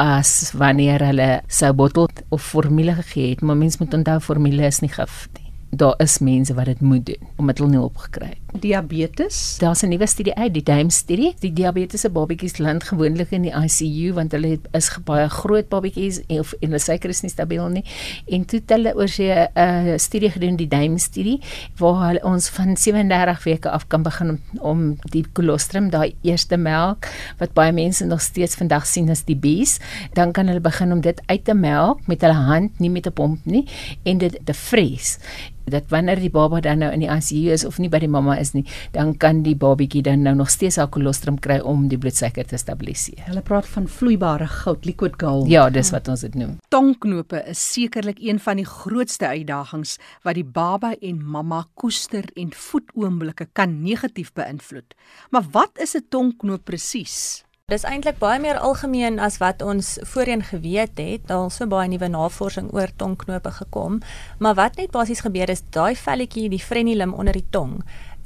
as 0.00 0.52
wanneer 0.58 1.06
hulle 1.06 1.30
sou 1.48 1.72
bottel 1.76 2.10
of 2.34 2.42
formule 2.42 2.98
gegee 3.00 3.32
het. 3.34 3.46
Maar 3.46 3.58
mens 3.62 3.80
moet 3.80 3.94
onthou 4.00 4.20
formule 4.32 4.66
is 4.66 4.82
nie 4.84 4.92
gif 4.92 5.24
nie 5.34 5.43
daar 5.76 5.94
is 5.98 6.18
mense 6.18 6.54
wat 6.54 6.64
dit 6.64 6.80
moet 6.80 7.06
doen 7.06 7.30
omdat 7.36 7.58
hulle 7.58 7.70
nie 7.70 7.80
opgekry 7.80 8.26
het. 8.26 8.60
Diabetes. 8.60 9.56
Daar's 9.58 9.82
'n 9.82 9.88
nuwe 9.88 10.06
studie 10.06 10.34
uit, 10.34 10.54
die 10.54 10.62
DIME 10.62 10.90
studie. 10.90 11.34
Die 11.38 11.52
diabetiese 11.52 12.10
babatjies 12.10 12.58
land 12.58 12.84
gewoonlik 12.84 13.30
in 13.30 13.42
die 13.42 13.52
ICU 13.52 14.12
want 14.14 14.32
hulle 14.32 14.58
is 14.72 14.90
baie 15.04 15.28
groot 15.28 15.68
babatjies 15.68 16.20
of 16.28 16.52
en 16.52 16.68
hulle 16.68 16.78
suiker 16.78 17.10
is 17.10 17.22
nie 17.22 17.30
stabiel 17.30 17.68
nie. 17.68 17.84
En 18.26 18.44
toe 18.44 18.58
het 18.58 18.70
hulle 18.70 18.94
oor 18.94 19.08
sy 19.08 19.22
'n 19.22 19.48
uh, 19.56 19.98
studie 19.98 20.30
gedoen, 20.30 20.56
die 20.56 20.68
DIME 20.68 20.98
studie, 20.98 21.40
waar 21.76 22.06
hulle 22.06 22.24
ons 22.24 22.48
van 22.48 22.76
37 22.76 23.44
weke 23.44 23.70
af 23.70 23.86
kan 23.86 24.02
begin 24.02 24.30
om, 24.30 24.40
om 24.60 24.98
die 25.10 25.24
kolostrum, 25.32 25.90
daai 25.90 26.14
eerste 26.22 26.56
melk 26.56 27.08
wat 27.38 27.52
baie 27.52 27.72
mense 27.72 28.04
nog 28.04 28.20
steeds 28.20 28.54
vandag 28.54 28.86
sien 28.86 29.10
as 29.10 29.24
die 29.24 29.36
bees, 29.36 29.78
dan 30.12 30.32
kan 30.32 30.46
hulle 30.46 30.60
begin 30.60 30.92
om 30.92 31.00
dit 31.00 31.20
uit 31.26 31.44
te 31.44 31.54
melk 31.54 32.06
met 32.06 32.20
hulle 32.20 32.34
hand, 32.34 32.80
nie 32.80 32.90
met 32.90 33.06
'n 33.06 33.12
pomp 33.12 33.40
nie 33.44 33.66
en 34.04 34.18
dit 34.18 34.38
te 34.44 34.54
vries 34.54 35.18
dat 35.64 35.88
wanneer 35.88 36.20
die 36.20 36.30
baba 36.30 36.60
dan 36.60 36.78
nou 36.78 36.90
in 36.92 37.04
die 37.04 37.10
ICU 37.10 37.52
is 37.52 37.64
of 37.64 37.78
nie 37.78 37.88
by 37.88 37.98
die 38.02 38.10
mamma 38.10 38.36
is 38.40 38.52
nie, 38.54 38.64
dan 38.92 39.14
kan 39.16 39.42
die 39.42 39.56
babatjie 39.56 40.02
dan 40.02 40.22
nou 40.22 40.34
nog 40.38 40.50
steeds 40.50 40.76
haar 40.76 40.90
kolostrum 40.92 41.38
kry 41.38 41.58
om 41.60 41.88
die 41.88 41.98
bloedsuiker 41.98 42.46
te 42.46 42.58
stabiliseer. 42.60 43.24
Hulle 43.28 43.42
praat 43.42 43.68
van 43.74 43.88
vloeibare 43.88 44.48
goud, 44.50 44.84
liquid 44.84 45.16
gold. 45.20 45.48
Ja, 45.52 45.68
dis 45.70 45.90
wat 45.94 46.08
ons 46.08 46.24
dit 46.26 46.34
noem. 46.38 46.58
Tongknope 46.74 47.42
is 47.50 47.62
sekerlik 47.72 48.20
een 48.20 48.40
van 48.40 48.60
die 48.60 48.68
grootste 48.68 49.26
uitdagings 49.32 49.96
wat 50.26 50.38
die 50.38 50.44
baba 50.46 50.94
en 51.00 51.22
mamma 51.24 51.64
koester 51.74 52.28
en 52.34 52.52
voetoomblikke 52.52 53.48
kan 53.52 53.80
negatief 53.82 54.32
beïnvloed. 54.36 54.94
Maar 55.30 55.44
wat 55.50 55.78
is 55.78 55.94
'n 55.96 56.06
tongknoop 56.08 56.64
presies? 56.64 57.44
Dis 57.72 57.86
eintlik 57.88 58.18
baie 58.20 58.36
meer 58.44 58.58
algemeen 58.60 59.14
as 59.24 59.38
wat 59.40 59.62
ons 59.64 59.94
voorheen 60.10 60.42
geweet 60.44 60.98
het. 61.00 61.22
Daar 61.30 61.46
is 61.48 61.54
so 61.56 61.64
baie 61.64 61.88
nuwe 61.88 62.10
navorsing 62.12 62.66
oor 62.76 62.90
tongknope 63.00 63.54
gekom, 63.56 64.02
maar 64.36 64.58
wat 64.58 64.76
net 64.76 64.90
basies 64.92 65.22
gebeur 65.24 65.48
is 65.48 65.62
daai 65.72 65.96
velletjie, 65.96 66.50
die 66.52 66.60
frenulum 66.60 67.14
onder 67.16 67.32
die 67.32 67.46
tong, 67.56 67.78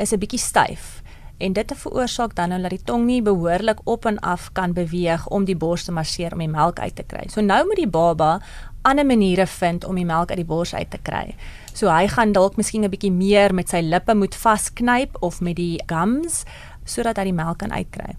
is 0.02 0.11
'n 0.11 0.18
bietjie 0.18 0.42
styf 0.42 1.04
en 1.38 1.52
dit 1.52 1.73
veroorsaak 1.76 2.35
dan 2.35 2.49
nou 2.49 2.62
dat 2.62 2.71
die 2.71 2.83
tong 2.85 3.07
nie 3.07 3.23
behoorlik 3.23 3.78
op 3.85 4.07
en 4.07 4.18
af 4.18 4.50
kan 4.52 4.73
beweeg 4.73 5.26
om 5.26 5.45
die 5.45 5.57
bors 5.57 5.85
te 5.85 5.92
masseer 5.92 6.33
om 6.33 6.38
die 6.38 6.49
melk 6.49 6.78
uit 6.78 6.97
te 6.97 7.02
kry. 7.02 7.28
So 7.28 7.40
nou 7.40 7.64
moet 7.66 7.76
die 7.76 7.87
baba 7.87 8.40
ander 8.83 9.07
maniere 9.07 9.47
vind 9.47 9.85
om 9.85 9.95
die 9.95 10.04
melk 10.04 10.30
uit 10.30 10.42
die 10.42 10.49
bors 10.49 10.75
uit 10.75 10.90
te 10.90 10.99
kry. 10.99 11.37
So 11.73 11.87
hy 11.87 12.09
gaan 12.09 12.33
dalk 12.33 12.57
miskien 12.57 12.85
'n 12.85 12.90
bietjie 12.90 13.12
meer 13.12 13.54
met 13.54 13.68
sy 13.68 13.80
lippe 13.80 14.14
moet 14.14 14.35
vasknyp 14.35 15.16
of 15.21 15.40
met 15.40 15.57
die 15.57 15.80
gums 15.87 16.45
sodat 16.85 17.16
hy 17.16 17.25
die 17.25 17.33
melk 17.33 17.59
kan 17.59 17.73
uitkry. 17.73 18.16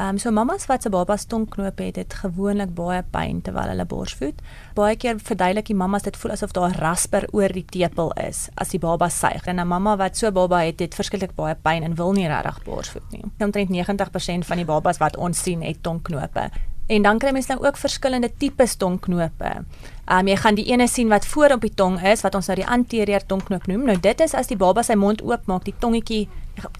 Ehm 0.00 0.08
um, 0.08 0.18
so 0.18 0.30
mamas 0.30 0.64
wat 0.66 0.82
se 0.82 0.88
babas 0.88 1.24
tongknoop 1.24 1.78
het, 1.78 1.96
het 1.96 2.14
gewoonlik 2.14 2.70
baie 2.74 3.02
pyn 3.12 3.42
terwyl 3.44 3.68
hulle 3.68 3.84
borsvoed. 3.84 4.38
Baie 4.74 4.96
keer 4.96 5.18
verduidelik 5.20 5.66
die 5.68 5.76
mamas 5.76 6.06
dit 6.06 6.16
voel 6.16 6.32
asof 6.32 6.54
daar 6.56 6.72
rasper 6.80 7.26
oor 7.36 7.52
die 7.52 7.66
tepel 7.68 8.08
is 8.24 8.46
as 8.54 8.72
die 8.72 8.80
baba 8.80 9.10
suig. 9.12 9.44
En 9.44 9.60
'n 9.60 9.68
mamma 9.68 9.96
wat 9.96 10.16
so 10.16 10.32
baba 10.32 10.62
het, 10.64 10.80
het 10.80 10.94
verskriklik 10.94 11.34
baie 11.34 11.54
pyn 11.54 11.82
en 11.82 11.94
wil 11.94 12.12
nie 12.12 12.28
regtig 12.28 12.62
borsvoed 12.64 13.10
nie. 13.10 13.24
Omtrent 13.38 13.68
90% 13.68 14.46
van 14.46 14.56
die 14.56 14.64
babas 14.64 14.98
wat 14.98 15.16
ons 15.16 15.42
sien 15.42 15.62
het 15.62 15.82
tongknope. 15.82 16.50
En 16.86 17.02
dan 17.02 17.18
kry 17.18 17.30
mens 17.30 17.46
nou 17.46 17.60
ook 17.66 17.76
verskillende 17.76 18.30
tipes 18.36 18.76
tongknope. 18.76 19.44
Ehm 19.44 20.18
um, 20.18 20.26
jy 20.26 20.36
gaan 20.36 20.54
die 20.54 20.66
ene 20.72 20.88
sien 20.88 21.08
wat 21.08 21.26
voor 21.26 21.52
op 21.52 21.60
die 21.60 21.74
tong 21.74 22.00
is 22.02 22.20
wat 22.20 22.34
ons 22.34 22.46
nou 22.46 22.56
die 22.56 22.66
anterior 22.66 23.26
tongknoop 23.26 23.66
noem. 23.66 23.84
Nou 23.84 24.00
dit 24.00 24.20
is 24.20 24.34
as 24.34 24.46
die 24.46 24.56
baba 24.56 24.82
sy 24.82 24.94
mond 24.94 25.22
oopmaak, 25.22 25.64
die 25.64 25.74
tongetjie 25.78 26.28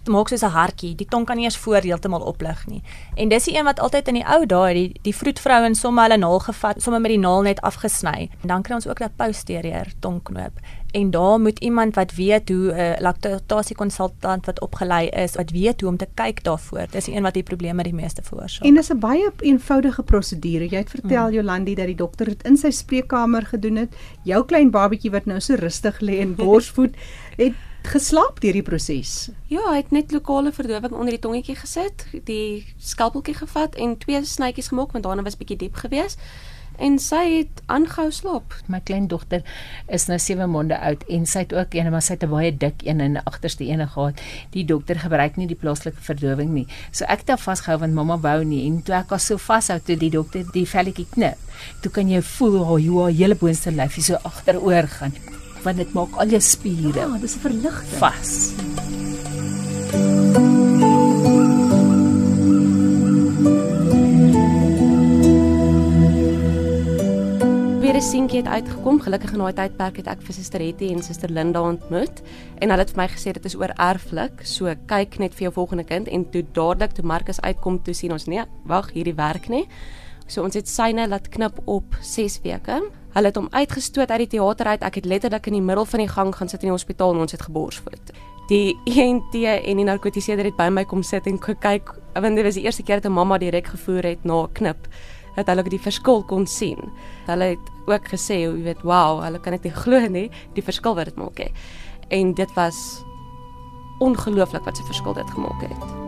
maak 0.04 0.28
soos 0.28 0.42
'n 0.42 0.54
hartjie. 0.54 0.94
Die 0.94 1.06
tong 1.06 1.26
kan 1.26 1.36
nie 1.36 1.44
eens 1.44 1.56
voor 1.56 1.82
heeltemal 1.82 2.20
oplig 2.20 2.66
nie. 2.66 2.82
En 3.14 3.28
dis 3.28 3.44
die 3.44 3.56
een 3.56 3.64
wat 3.64 3.80
altyd 3.80 4.08
in 4.08 4.14
die 4.14 4.26
ou 4.26 4.46
dae 4.46 4.74
die 4.74 4.92
die 5.02 5.14
vroedvrouens 5.14 5.80
sommer 5.80 6.02
hulle 6.02 6.18
naal 6.18 6.38
gevat, 6.38 6.82
sommer 6.82 7.00
met 7.00 7.10
die 7.10 7.18
naal 7.18 7.42
net 7.42 7.60
afgesny. 7.60 8.30
En 8.42 8.48
dan 8.48 8.62
kry 8.62 8.74
ons 8.74 8.86
ook 8.86 8.98
dat 8.98 9.16
posterior 9.16 9.86
tongknoop. 10.00 10.52
En 10.92 11.10
daar 11.10 11.40
moet 11.40 11.58
iemand 11.58 11.94
wat 11.94 12.14
weet 12.14 12.48
hoe 12.48 12.72
'n 12.72 12.78
uh, 12.78 13.00
laktasie 13.00 13.76
konsultant 13.76 14.46
wat 14.46 14.60
opgelei 14.60 15.08
is, 15.08 15.34
wat 15.34 15.50
weet 15.50 15.80
hoe 15.80 15.90
om 15.90 15.96
te 15.96 16.08
kyk 16.14 16.44
daarvoor. 16.44 16.86
Dis 16.90 17.04
die 17.04 17.14
een 17.14 17.22
wat 17.22 17.34
die 17.34 17.42
probleme 17.42 17.82
die 17.82 17.94
meeste 17.94 18.22
veroorsaak. 18.22 18.64
En 18.64 18.74
dis 18.74 18.90
'n 18.92 18.98
baie 18.98 19.30
eenvoudige 19.38 20.02
prosedure. 20.02 20.68
Jy 20.68 20.76
het 20.76 20.90
vertel 20.90 21.24
hmm. 21.24 21.34
Jolandi 21.34 21.74
dat 21.74 21.86
die 21.86 21.94
dokter 21.94 22.26
dit 22.26 22.42
in 22.42 22.56
sy 22.56 22.70
spreekkamer 22.70 23.46
gedoen 23.46 23.76
het. 23.76 23.94
Jou 24.22 24.44
klein 24.44 24.70
babatjie 24.70 25.10
wat 25.10 25.24
nou 25.24 25.40
so 25.40 25.54
rustig 25.54 26.00
lê 26.00 26.18
en 26.18 26.34
borsvoed, 26.34 26.96
het 27.36 27.52
geslaap 27.88 28.40
deur 28.40 28.52
die 28.52 28.62
proses. 28.62 29.30
Ja, 29.48 29.62
hy 29.70 29.80
het 29.80 29.90
net 29.90 30.12
lokale 30.12 30.52
verdowing 30.52 30.92
onder 30.92 31.16
die 31.16 31.22
tongetjie 31.22 31.56
gesit, 31.56 32.06
die 32.28 32.66
skalpeltjie 32.78 33.34
gevat 33.34 33.76
en 33.80 33.98
twee 33.98 34.24
snytjies 34.24 34.68
gemaak 34.68 34.92
want 34.92 35.04
daarna 35.04 35.24
was 35.26 35.38
bietjie 35.40 35.58
diep 35.64 35.80
geweest 35.80 36.20
en 36.80 36.96
sy 37.02 37.20
het 37.28 37.60
aangehou 37.70 38.08
slaap. 38.14 38.54
My 38.72 38.80
kleindogter 38.84 39.44
is 39.92 40.06
nou 40.08 40.18
7 40.22 40.48
maande 40.50 40.78
oud 40.78 41.04
en 41.12 41.26
sy 41.28 41.44
het 41.44 41.54
ook 41.56 41.74
een 41.76 41.90
maar 41.92 42.04
sy 42.04 42.16
het 42.16 42.24
'n 42.24 42.30
baie 42.30 42.52
dik 42.56 42.84
een 42.86 43.00
in 43.00 43.18
die 43.18 43.24
agterste 43.24 43.64
ene 43.64 43.86
gehad. 43.86 44.20
Die 44.50 44.64
dokter 44.64 44.98
gebruik 44.98 45.36
nie 45.36 45.46
die 45.46 45.56
plaaslike 45.56 46.00
verdowing 46.00 46.50
nie. 46.50 46.66
So 46.92 47.04
ek 47.04 47.18
het 47.18 47.26
daar 47.26 47.38
vasgehou 47.38 47.78
want 47.80 47.94
mamma 47.94 48.18
wou 48.18 48.44
nie 48.44 48.66
en 48.66 48.82
toe 48.82 48.94
ek 48.94 49.10
haar 49.10 49.20
so 49.20 49.36
vashou 49.36 49.78
toe 49.80 49.96
die 49.96 50.10
dokter 50.10 50.44
die 50.52 50.66
velletjie 50.66 51.06
knip. 51.10 51.38
Toe 51.82 51.92
kan 51.92 52.08
jy 52.08 52.22
voel 52.22 52.64
hoe 52.64 52.80
jou 52.80 53.10
hele 53.10 53.34
boonste 53.34 53.70
lyfie 53.70 54.02
so 54.02 54.14
agteroor 54.14 54.88
gaan 54.88 55.39
want 55.62 55.76
dit 55.76 55.92
maak 55.92 56.16
al 56.16 56.28
jou 56.36 56.40
spiere. 56.40 57.00
Ja, 57.00 57.18
dis 57.20 57.36
'n 57.36 57.40
verligting. 57.46 57.98
Vas. 57.98 58.52
Seentjie 68.00 68.40
het 68.40 68.48
uitgekom. 68.48 68.96
Gelukkig 69.00 69.32
in 69.32 69.42
daai 69.42 69.52
tydperk 69.52 69.98
het 70.00 70.06
ek 70.08 70.22
vir 70.24 70.34
Suster 70.34 70.62
Hetty 70.64 70.88
en 70.88 71.02
Suster 71.04 71.28
Linda 71.30 71.60
ontmoet 71.60 72.22
en 72.58 72.72
hulle 72.72 72.82
het 72.82 72.90
vir 72.94 73.00
my 73.02 73.06
gesê 73.12 73.34
dit 73.36 73.44
is 73.44 73.54
oor 73.60 73.74
erflik. 73.76 74.40
So 74.42 74.72
kyk 74.88 75.18
net 75.20 75.36
vir 75.36 75.46
jou 75.46 75.52
volgende 75.58 75.84
kind 75.84 76.08
en 76.08 76.24
toe 76.32 76.40
dadelik 76.56 76.96
toe 76.96 77.04
Marcus 77.04 77.42
uitkom 77.44 77.76
toe 77.84 77.94
sien 77.94 78.14
ons 78.16 78.24
nee, 78.26 78.42
wag, 78.64 78.88
hierdie 78.96 79.14
werk 79.14 79.50
nie. 79.52 79.66
So 80.30 80.44
ons 80.46 80.54
het 80.54 80.68
syne 80.70 81.08
laat 81.10 81.26
knip 81.34 81.58
op 81.66 81.96
6 82.06 82.38
weke. 82.44 82.78
Hulle 83.10 83.30
het 83.32 83.38
hom 83.38 83.48
uitgestoot 83.50 84.10
uit 84.10 84.22
die 84.22 84.32
teater 84.36 84.68
uit. 84.70 84.84
Ek 84.86 85.00
het 85.00 85.08
letterlik 85.10 85.48
in 85.50 85.58
die 85.58 85.64
middel 85.64 85.86
van 85.90 86.04
die 86.04 86.10
gang 86.10 86.30
gaan 86.36 86.48
sit 86.48 86.62
in 86.62 86.70
die 86.70 86.76
hospitaal 86.76 87.16
en 87.16 87.24
ons 87.24 87.34
het 87.34 87.42
geborsvoed. 87.42 88.12
Die 88.50 88.76
ENT 88.86 89.34
en 89.34 89.82
die 89.82 89.86
narkotiseerder 89.86 90.50
het 90.50 90.58
by 90.58 90.68
my 90.70 90.84
kom 90.86 91.02
sit 91.06 91.26
en 91.30 91.38
gekyk 91.42 91.90
want 92.14 92.38
dit 92.38 92.46
was 92.46 92.58
die 92.58 92.64
eerste 92.66 92.82
keer 92.82 93.02
dat 93.02 93.10
'n 93.10 93.14
mamma 93.14 93.38
direk 93.38 93.66
gevoer 93.66 94.02
het 94.02 94.24
na 94.24 94.42
'n 94.42 94.52
knip 94.52 94.88
dat 95.36 95.46
hulle 95.46 95.62
die 95.62 95.80
verskil 95.80 96.22
kon 96.22 96.46
sien. 96.46 96.78
Hulle 97.26 97.44
het 97.44 97.66
ook 97.86 98.08
gesê, 98.08 98.42
jy 98.42 98.62
weet, 98.62 98.82
wow, 98.82 99.22
hulle 99.22 99.40
kan 99.40 99.52
dit 99.52 99.62
nie 99.62 99.72
glo 99.72 100.08
nie, 100.08 100.30
die 100.54 100.62
verskil 100.62 100.94
wat 100.94 101.04
dit 101.04 101.16
maak 101.16 101.38
hè. 101.38 101.50
En 102.08 102.34
dit 102.34 102.54
was 102.54 103.04
ongelooflik 103.98 104.64
wat 104.64 104.76
se 104.76 104.82
verskil 104.82 105.14
dit 105.14 105.30
gemaak 105.30 105.60
het 105.60 105.99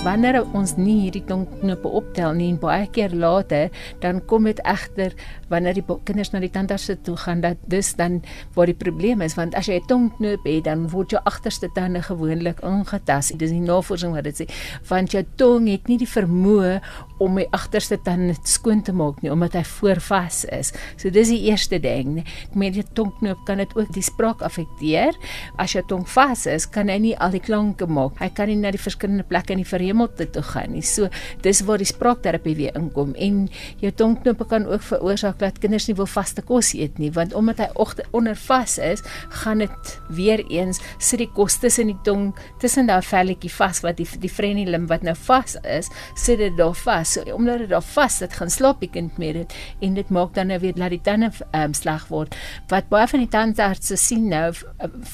wanneer 0.00 0.38
ons 0.56 0.78
nie 0.80 0.96
hierdie 1.02 1.24
tongknope 1.28 1.88
optel 2.00 2.32
nie 2.32 2.46
en 2.48 2.56
baie 2.60 2.86
keer 2.94 3.12
later 3.12 3.68
dan 4.00 4.22
kom 4.30 4.46
dit 4.48 4.60
egter 4.64 5.12
wanneer 5.50 5.76
die 5.76 5.84
kinders 6.08 6.32
na 6.32 6.40
die 6.40 6.48
tandarts 6.52 6.88
toe 7.04 7.16
gaan 7.20 7.42
dat 7.44 7.60
dis 7.68 7.92
dan 7.98 8.22
waar 8.56 8.70
die 8.70 8.78
probleem 8.80 9.20
is 9.20 9.36
want 9.36 9.54
as 9.54 9.68
jy 9.68 9.76
'n 9.76 9.86
tongknoop 9.92 10.46
het 10.48 10.64
dan 10.64 10.88
word 10.88 11.10
jou 11.12 11.20
agterste 11.24 11.68
tande 11.74 12.00
gewoonlik 12.00 12.64
ingetas 12.64 13.32
dis 13.36 13.50
die 13.50 13.60
navorsing 13.60 14.16
wat 14.16 14.24
dit 14.24 14.40
sê 14.40 14.46
want 14.88 15.12
jou 15.12 15.24
tong 15.36 15.68
het 15.68 15.88
nie 15.88 15.98
die 15.98 16.08
vermoë 16.08 16.80
om 17.20 17.36
die 17.36 17.48
agterste 17.52 17.98
tande 18.00 18.34
skoon 18.48 18.80
te 18.82 18.92
maak 18.96 19.20
nie 19.22 19.30
omdat 19.32 19.58
hy 19.58 19.62
voorvas 19.68 20.44
is. 20.56 20.72
So 20.96 21.12
dis 21.12 21.30
die 21.32 21.42
eerste 21.50 21.78
ding. 21.82 22.22
Met 22.56 22.76
die 22.78 22.84
tongknoop 22.96 23.44
kan 23.48 23.60
dit 23.62 23.74
ook 23.76 23.92
die 23.94 24.04
spraak 24.04 24.42
affekteer. 24.46 25.16
As 25.60 25.74
jou 25.76 25.84
tong 25.90 26.06
vas 26.08 26.46
is 26.50 26.66
kan 26.70 26.88
hy 26.92 26.98
nie 27.02 27.14
al 27.20 27.34
die 27.34 27.42
klanke 27.44 27.88
maak. 27.90 28.16
Hy 28.20 28.30
kan 28.36 28.50
nie 28.50 28.58
na 28.60 28.72
die 28.74 28.80
verskillende 28.80 29.26
plekke 29.28 29.54
in 29.54 29.62
die 29.62 29.68
hemelte 29.90 30.28
toe 30.30 30.44
gaan 30.52 30.74
nie. 30.74 30.84
So 30.86 31.10
dis 31.44 31.62
waar 31.66 31.82
die 31.82 31.88
spraakterapie 31.88 32.56
weer 32.58 32.76
inkom 32.78 33.14
en 33.18 33.44
jou 33.82 33.92
tongknope 33.92 34.46
kan 34.50 34.66
ook 34.70 34.84
veroorsaak 34.86 35.38
dat 35.42 35.60
kinders 35.62 35.88
nie 35.90 35.96
wil 35.98 36.08
vaste 36.10 36.42
kos 36.46 36.72
eet 36.78 36.98
nie 37.00 37.10
want 37.14 37.34
omdat 37.36 37.60
hy 37.64 37.68
onder 38.16 38.36
vas 38.46 38.78
is, 38.78 39.02
gaan 39.42 39.64
dit 39.64 39.92
weer 40.16 40.42
eens 40.50 40.80
sit 40.98 41.20
die 41.20 41.28
kos 41.34 41.58
tussen 41.60 41.90
die 41.90 41.98
tong, 42.06 42.30
tussen 42.62 42.88
daai 42.88 43.02
velletjie 43.04 43.52
vas 43.52 43.82
wat 43.84 43.98
die 44.00 44.06
die 44.20 44.30
frenulum 44.30 44.86
wat 44.90 45.04
nou 45.06 45.14
vas 45.26 45.56
is, 45.64 45.90
sit 46.18 46.40
dit 46.40 46.56
daar 46.58 46.76
vas. 46.84 47.14
So 47.16 47.24
omdat 47.34 47.64
dit 47.64 47.72
daar 47.72 47.84
vas 47.84 48.20
sit, 48.20 48.34
gaan 48.36 48.50
slaap 48.52 48.80
die 48.84 48.90
kind 48.92 49.18
met 49.20 49.38
dit 49.38 49.56
en 49.86 49.96
dit 49.98 50.10
maak 50.14 50.34
dan 50.36 50.50
nou 50.52 50.58
weer 50.62 50.76
dat 50.76 50.94
die 50.94 51.00
tande 51.04 51.30
um, 51.56 51.74
sleg 51.76 52.06
word. 52.10 52.36
Wat 52.70 52.88
baie 52.92 53.08
van 53.10 53.24
die 53.24 53.30
tandartse 53.30 53.98
sien 54.00 54.28
nou 54.30 54.50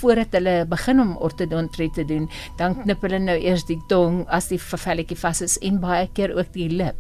voordat 0.01 0.35
hulle 0.37 0.57
begin 0.69 1.01
om 1.03 1.17
ortodontrie 1.17 1.91
te 1.95 2.05
doen, 2.09 2.29
dan 2.61 2.77
knip 2.83 3.05
hulle 3.07 3.21
nou 3.23 3.37
eers 3.39 3.67
die 3.69 3.79
tong 3.91 4.25
as 4.33 4.51
die 4.53 4.61
velletjie 4.67 5.17
vas 5.17 5.41
is 5.41 5.59
en 5.59 5.81
baie 5.81 6.09
keer 6.13 6.35
ook 6.37 6.53
die 6.53 6.69
lip. 6.69 6.97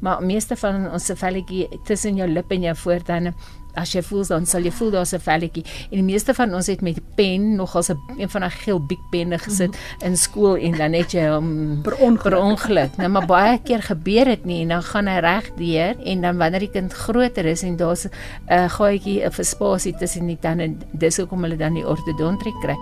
Maar 0.00 0.22
meeste 0.22 0.56
van 0.56 0.90
ons 0.90 1.04
se 1.04 1.16
velletjie 1.16 1.68
tussen 1.84 2.16
jou 2.16 2.28
lip 2.28 2.50
en 2.50 2.62
jou 2.62 2.76
voortande 2.76 3.34
as 3.78 3.92
jy 3.94 4.02
voel 4.02 4.24
dan 4.28 4.46
sal 4.48 4.64
jy 4.66 4.72
voel 4.74 4.90
daar's 4.90 5.14
'n 5.14 5.20
velletjie. 5.20 5.64
En 5.90 5.96
die 5.96 6.02
meeste 6.12 6.34
van 6.34 6.54
ons 6.54 6.66
het 6.66 6.80
met 6.80 6.94
die 6.94 7.04
pen 7.14 7.56
nog 7.56 7.76
as 7.76 7.90
'n 7.90 7.98
een 8.18 8.28
van 8.28 8.40
daai 8.40 8.50
geel 8.50 8.80
big 8.80 8.98
penne 9.10 9.38
gesit 9.38 9.70
mm. 9.70 10.06
in 10.06 10.16
skool 10.16 10.56
en 10.56 10.72
dan 10.72 10.92
het 10.92 11.12
jy 11.12 11.28
hom 11.28 11.80
Per 11.82 11.94
ongeluk. 11.94 12.22
per 12.22 12.38
ongeluk. 12.38 12.96
Nou 12.96 13.08
maar 13.08 13.26
baie 13.26 13.58
keer 13.62 13.82
gebeur 13.82 14.24
dit 14.24 14.44
nie 14.44 14.62
en 14.62 14.68
dan 14.68 14.82
gaan 14.82 15.06
hy 15.06 15.18
reg 15.20 15.54
deur 15.56 15.94
en 16.04 16.20
dan 16.20 16.36
wanneer 16.36 16.60
die 16.60 16.70
kind 16.70 16.92
groter 16.92 17.44
is 17.44 17.62
en 17.62 17.76
daar's 17.76 18.04
'n 18.04 18.10
uh, 18.50 18.68
gaatjie 18.68 19.26
of 19.26 19.38
'n 19.38 19.44
spasie 19.44 19.94
tussen 19.96 20.26
die 20.26 20.38
tande, 20.40 20.76
dis 20.92 21.16
hoekom 21.16 21.42
hulle 21.42 21.56
dan 21.56 21.74
die 21.74 21.86
ortodontie 21.86 22.54
kry. 22.62 22.76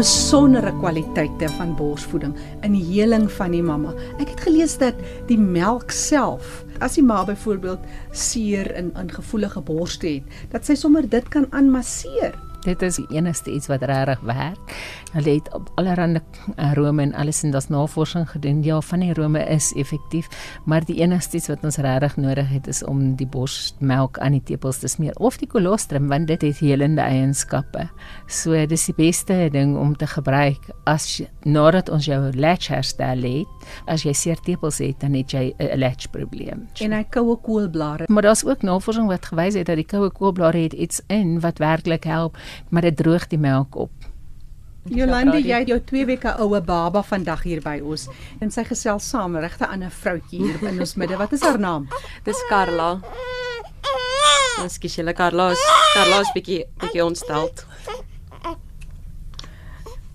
Besondere 0.00 0.70
kwaliteite 0.78 1.48
van 1.58 1.74
borsvoeding 1.76 2.32
in 2.64 2.72
die 2.72 2.84
heling 2.86 3.26
van 3.36 3.52
die 3.52 3.60
mamma. 3.60 3.90
Ek 4.16 4.30
het 4.32 4.46
gelees 4.46 4.78
dat 4.80 4.96
die 5.28 5.36
melk 5.36 5.92
self, 5.92 6.62
as 6.80 6.96
die 6.96 7.04
ma 7.04 7.18
byvoorbeeld 7.28 7.84
seer 8.16 8.70
in 8.80 8.88
in 8.96 9.12
gevoelige 9.12 9.60
borste 9.60 10.14
het, 10.14 10.38
dat 10.54 10.64
sy 10.64 10.78
sommer 10.80 11.04
dit 11.04 11.28
kan 11.28 11.44
aanmasseer. 11.52 12.32
Dit 12.60 12.82
is 12.84 12.98
die 13.00 13.06
enigste 13.16 13.52
iets 13.52 13.70
wat 13.70 13.82
regtig 13.88 14.20
werk. 14.28 14.72
Hulle 15.14 15.32
het 15.38 15.46
op 15.56 15.70
allerlei 15.80 16.20
arome 16.60 17.02
en 17.02 17.14
alles 17.14 17.42
en 17.42 17.54
daar's 17.54 17.70
navorsing 17.72 18.28
gedoen. 18.30 18.62
Ja, 18.62 18.80
van 18.80 19.00
die 19.00 19.10
arome 19.10 19.40
is 19.48 19.72
effektief, 19.72 20.28
maar 20.64 20.84
die 20.84 20.98
enigste 21.00 21.36
iets 21.36 21.48
wat 21.48 21.64
ons 21.64 21.80
regtig 21.80 22.16
nodig 22.20 22.48
het 22.52 22.68
is 22.68 22.82
om 22.84 23.14
die 23.16 23.26
borsmelk 23.26 24.18
aan 24.18 24.36
die 24.36 24.42
tepels 24.44 24.78
te 24.78 24.88
smeer 24.92 25.16
of 25.16 25.38
die 25.40 25.48
kolostrum 25.48 26.08
want 26.12 26.28
dit 26.28 26.42
het 26.42 26.60
helende 26.60 27.00
eienskappe. 27.00 27.86
So 28.26 28.66
dis 28.66 28.84
die 28.90 28.96
beste 28.98 29.48
ding 29.52 29.76
om 29.80 29.96
te 29.96 30.06
gebruik 30.06 30.68
as 30.84 31.22
nadat 31.48 31.88
ons 31.88 32.04
jou 32.04 32.20
latch 32.36 32.68
herstel 32.68 33.24
het. 33.24 33.66
As 33.88 34.04
jy 34.04 34.12
seer 34.12 34.40
tepels 34.44 34.82
het, 34.84 35.00
dan 35.00 35.16
het 35.16 35.32
jy 35.32 35.54
'n 35.58 35.78
latch 35.78 36.10
probleem. 36.10 36.68
En 36.80 36.92
hy 36.92 37.04
koue 37.08 37.36
koolblare. 37.36 38.04
Maar 38.08 38.22
daar's 38.22 38.44
ook 38.44 38.62
navorsing 38.62 39.06
wat 39.06 39.26
gewys 39.26 39.54
het 39.54 39.66
dat 39.66 39.76
die 39.76 39.86
koue 39.86 40.10
koolblare 40.10 40.58
het 40.58 40.72
iets 40.72 41.00
in 41.08 41.40
wat 41.40 41.58
werklik 41.58 42.04
help, 42.04 42.36
maar 42.68 42.82
dit 42.82 42.96
droog 42.96 43.26
die 43.26 43.38
melk 43.38 43.76
op. 43.76 43.90
Jolande, 44.88 45.36
jy 45.44 45.58
het 45.60 45.68
jou 45.68 45.78
2 45.90 46.06
weke 46.08 46.32
oue 46.40 46.60
baba 46.64 47.02
vandag 47.04 47.42
hier 47.44 47.60
by 47.60 47.76
ons 47.84 48.06
en 48.40 48.50
sy 48.50 48.64
gesels 48.64 49.04
saam 49.12 49.36
regte 49.36 49.68
ander 49.68 49.92
vroutjie 49.92 50.40
hier 50.40 50.62
in 50.70 50.80
ons 50.80 50.94
midde. 50.96 51.18
Wat 51.20 51.32
is 51.36 51.44
haar 51.44 51.60
naam? 51.60 51.88
Dis 52.24 52.40
Karla. 52.48 52.94
Ekskuus 54.64 54.96
julle 54.96 55.12
Karla, 55.16 55.50
is 55.52 55.66
Karla 55.94 56.22
is 56.24 56.32
bietjie 56.32 56.64
bietjie 56.80 57.04
ontsteld. 57.04 57.66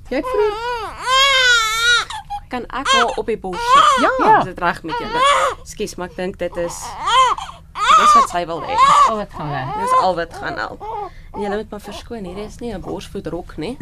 Jy 0.09 0.21
het 0.21 0.25
vroeër 0.33 0.73
Kan 2.49 2.65
ek 2.69 2.87
haar 2.87 3.17
op 3.17 3.25
die 3.25 3.37
bors 3.41 3.61
sit? 3.73 3.95
Ja. 4.05 4.37
Is 4.37 4.51
dit 4.51 4.59
reg 4.61 4.83
met 4.85 4.99
julle? 5.01 5.21
Ekskuus, 5.63 5.95
maar 5.97 6.11
ek 6.13 6.19
dink 6.19 6.37
dit 6.41 6.59
is 6.61 6.77
dis 7.99 8.13
wat 8.13 8.29
sy 8.29 8.45
wil 8.45 8.61
hê. 8.61 8.75
Al 9.09 9.17
wat 9.17 9.29
gaan 9.33 9.49
werk. 9.49 9.75
Dis 9.81 9.93
al 10.01 10.15
wat 10.15 10.33
gaan 10.33 10.57
help. 10.57 10.81
En 11.35 11.41
julle 11.41 11.55
moet 11.55 11.69
maar 11.69 11.81
verskoon, 11.81 12.23
hierdie 12.23 12.45
is 12.45 12.59
nie 12.59 12.71
'n 12.73 12.81
borsvoetrok 12.81 13.57
nie. 13.57 13.77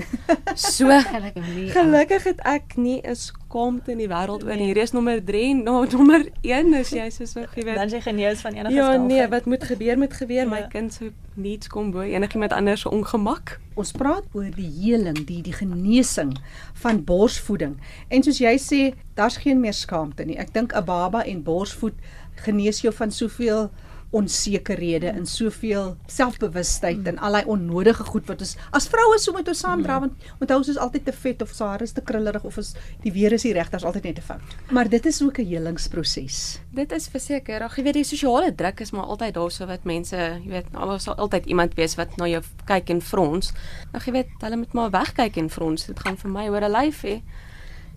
So 0.55 0.85
Gelukkig 0.89 1.47
nie. 1.55 1.69
Gelukkig 1.69 2.23
het 2.23 2.39
ek 2.45 2.75
nie 2.77 3.01
'n 3.05 3.15
skaamte 3.15 3.91
in 3.91 3.97
die 3.97 4.07
wêreld 4.07 4.43
oor 4.43 4.55
nie. 4.55 4.65
Hierdie 4.65 4.81
is 4.83 4.91
nommer 4.91 5.23
3 5.23 5.49
en 5.51 5.63
nou 5.63 5.87
nommer 5.91 6.25
1 6.41 6.73
is 6.73 6.89
jy 6.89 7.09
soos 7.09 7.33
wat 7.33 7.49
jy 7.55 7.63
Dan 7.63 7.73
weet. 7.75 7.85
is 7.85 7.91
jy 7.91 8.01
genees 8.01 8.41
van 8.41 8.53
enige 8.53 8.73
Ja 8.73 8.95
nee, 8.97 9.17
skaafheid. 9.17 9.29
wat 9.29 9.45
moet 9.45 9.63
gebeur 9.63 9.97
moet 9.97 10.13
gebeur. 10.13 10.47
My 10.49 10.57
Ja. 10.57 10.67
kind 10.67 10.93
se 10.93 11.11
needs 11.35 11.67
kom 11.67 11.91
bo 11.91 12.01
enigiemand 12.01 12.53
anders 12.53 12.81
se 12.81 12.89
ongemak. 12.89 13.59
Ons 13.75 13.91
praat 13.91 14.23
oor 14.33 14.49
die 14.55 14.71
heling, 14.81 15.25
die 15.25 15.41
die 15.41 15.53
genesing 15.53 16.37
van 16.73 17.03
borsvoeding. 17.03 17.77
En 18.09 18.23
soos 18.23 18.37
jy 18.39 18.57
sê, 18.57 18.95
daar's 19.15 19.37
geen 19.37 19.59
meer 19.59 19.73
skaamte 19.73 20.25
nie. 20.25 20.37
Ek 20.37 20.53
dink 20.53 20.73
'n 20.73 20.83
baba 20.85 21.23
en 21.25 21.43
borsvoed 21.43 21.93
genees 22.35 22.81
jou 22.81 22.93
van 22.93 23.11
soveel 23.11 23.69
onsekerhede 24.13 25.07
en 25.07 25.25
soveel 25.25 25.95
selfbewustheid 26.07 27.07
en 27.07 27.19
al 27.19 27.31
daai 27.31 27.45
onnodige 27.45 28.03
goed 28.03 28.27
wat 28.29 28.41
ons 28.45 28.55
as 28.71 28.87
vroue 28.87 29.17
so 29.19 29.33
moet 29.33 29.47
ons 29.47 29.63
saamdra 29.65 29.99
want 29.99 30.13
onthou 30.39 30.57
ons 30.57 30.69
is 30.69 30.77
altyd 30.77 31.05
te 31.05 31.15
vet 31.23 31.41
of 31.41 31.49
ons 31.49 31.63
hare 31.65 31.83
is 31.83 31.91
te 31.91 32.01
krullerig 32.01 32.43
of 32.43 32.57
ons 32.57 32.73
die 33.03 33.11
weer 33.13 33.33
is 33.35 33.45
nie 33.47 33.53
reg, 33.55 33.69
daar's 33.71 33.85
altyd 33.87 34.03
net 34.03 34.17
'n 34.19 34.21
fout. 34.21 34.41
Maar 34.71 34.89
dit 34.89 35.05
is 35.05 35.21
ook 35.21 35.39
'n 35.39 35.45
helingsproses. 35.45 36.59
Dit 36.71 36.91
is 36.91 37.07
verseker. 37.07 37.63
Ag 37.63 37.75
jy 37.75 37.83
weet 37.83 37.93
die 37.93 38.03
sosiale 38.03 38.55
druk 38.55 38.79
is 38.79 38.91
maar 38.91 39.05
altyd 39.05 39.33
daar 39.33 39.51
so 39.51 39.65
wat 39.65 39.83
mense, 39.83 40.15
jy 40.15 40.49
weet, 40.49 40.71
daar 40.71 40.99
sal 40.99 41.15
altyd 41.15 41.45
iemand 41.45 41.73
wees 41.75 41.95
wat 41.95 42.17
na 42.17 42.27
jou 42.27 42.43
kyk 42.65 42.89
en 42.89 43.01
frons. 43.01 43.53
Ag 43.93 44.05
jy 44.05 44.11
weet, 44.11 44.29
hulle 44.39 44.57
moet 44.57 44.73
maar 44.73 44.89
wegkyk 44.89 45.37
en 45.37 45.49
frons. 45.49 45.85
Dit 45.85 45.99
gaan 45.99 46.17
vir 46.17 46.29
my 46.29 46.47
oor 46.49 46.61
'n 46.61 46.71
lyfie. 46.71 47.23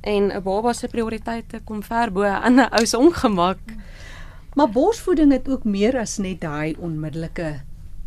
En 0.02 0.32
'n 0.32 0.42
baba 0.42 0.72
se 0.72 0.88
prioriteite 0.88 1.60
kom 1.64 1.82
ver 1.82 2.12
bo 2.12 2.22
'n 2.22 2.42
ander 2.42 2.68
ou 2.72 2.86
se 2.86 2.98
ongemak. 2.98 3.58
Maar 4.56 4.70
borsvoeding 4.72 5.32
het 5.32 5.48
ook 5.52 5.64
meer 5.68 5.98
as 6.00 6.16
net 6.16 6.40
daai 6.40 6.76
onmiddellike 6.80 7.58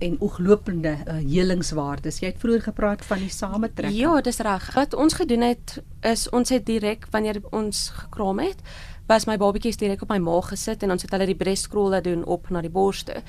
en 0.01 0.15
ooglopende 0.23 0.95
uh, 1.05 1.17
helingswaardes. 1.21 2.17
Jy 2.23 2.31
het 2.31 2.39
vroeër 2.41 2.63
gepraat 2.71 3.03
van 3.05 3.21
die 3.21 3.29
sametrek. 3.29 3.93
Ja, 3.93 4.15
dis 4.25 4.41
reg. 4.41 4.65
Wat 4.73 4.95
ons 4.97 5.13
gedoen 5.19 5.45
het 5.45 5.75
is 6.01 6.25
ons 6.33 6.49
het 6.49 6.65
direk 6.65 7.05
wanneer 7.13 7.37
ons 7.51 7.89
gekraam 7.99 8.41
het, 8.41 8.63
was 9.09 9.25
my 9.25 9.37
babatjies 9.41 9.77
direk 9.81 10.03
op 10.05 10.11
my 10.13 10.19
maag 10.21 10.51
gesit 10.51 10.83
en 10.85 10.91
ons 10.93 11.01
het 11.01 11.13
hulle 11.15 11.25
die 11.31 11.37
breast 11.37 11.65
scroll 11.65 11.89
laat 11.89 12.05
doen 12.05 12.21
op 12.29 12.51
na 12.53 12.61
die 12.61 12.69
borste. 12.69 13.23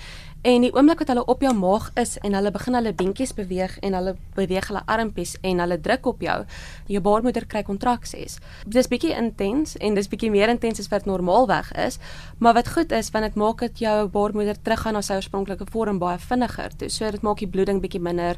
En 0.45 0.61
die 0.65 0.71
oomblik 0.73 1.01
wat 1.01 1.09
hulle 1.13 1.23
op 1.25 1.41
jou 1.41 1.53
maag 1.57 1.87
is 2.01 2.19
en 2.21 2.37
hulle 2.37 2.53
begin 2.53 2.77
hulle 2.77 2.93
beentjies 2.97 3.33
beweeg 3.37 3.79
en 3.85 3.97
hulle 3.97 4.13
beweeg 4.37 4.69
hulle 4.69 4.83
armpies 4.85 5.35
en 5.41 5.63
hulle 5.65 5.79
druk 5.81 6.07
op 6.13 6.21
jou, 6.25 6.37
jou 6.93 7.03
baarmoeder 7.05 7.47
kry 7.49 7.63
kontraksies. 7.65 8.37
Dis 8.69 8.91
bietjie 8.93 9.15
intens 9.17 9.79
en 9.81 9.97
dis 9.97 10.09
bietjie 10.13 10.31
meer 10.33 10.53
intens 10.53 10.81
as 10.85 10.91
wat 10.93 11.09
normaalweg 11.09 11.73
is, 11.87 11.97
maar 12.39 12.59
wat 12.61 12.69
goed 12.77 12.93
is 12.93 13.09
want 13.15 13.31
dit 13.31 13.41
maak 13.41 13.65
dit 13.65 13.85
jou 13.87 13.97
baarmoeder 14.13 14.61
teruggaan 14.61 14.99
na 14.99 15.05
sy 15.05 15.17
oorspronklike 15.17 15.69
vorm 15.73 16.01
baie 16.01 16.21
vinniger. 16.21 16.77
Toe 16.77 16.93
so 16.93 17.09
dit 17.09 17.25
maak 17.25 17.41
die 17.41 17.49
bloeding 17.49 17.81
bietjie 17.81 18.05
minder 18.05 18.37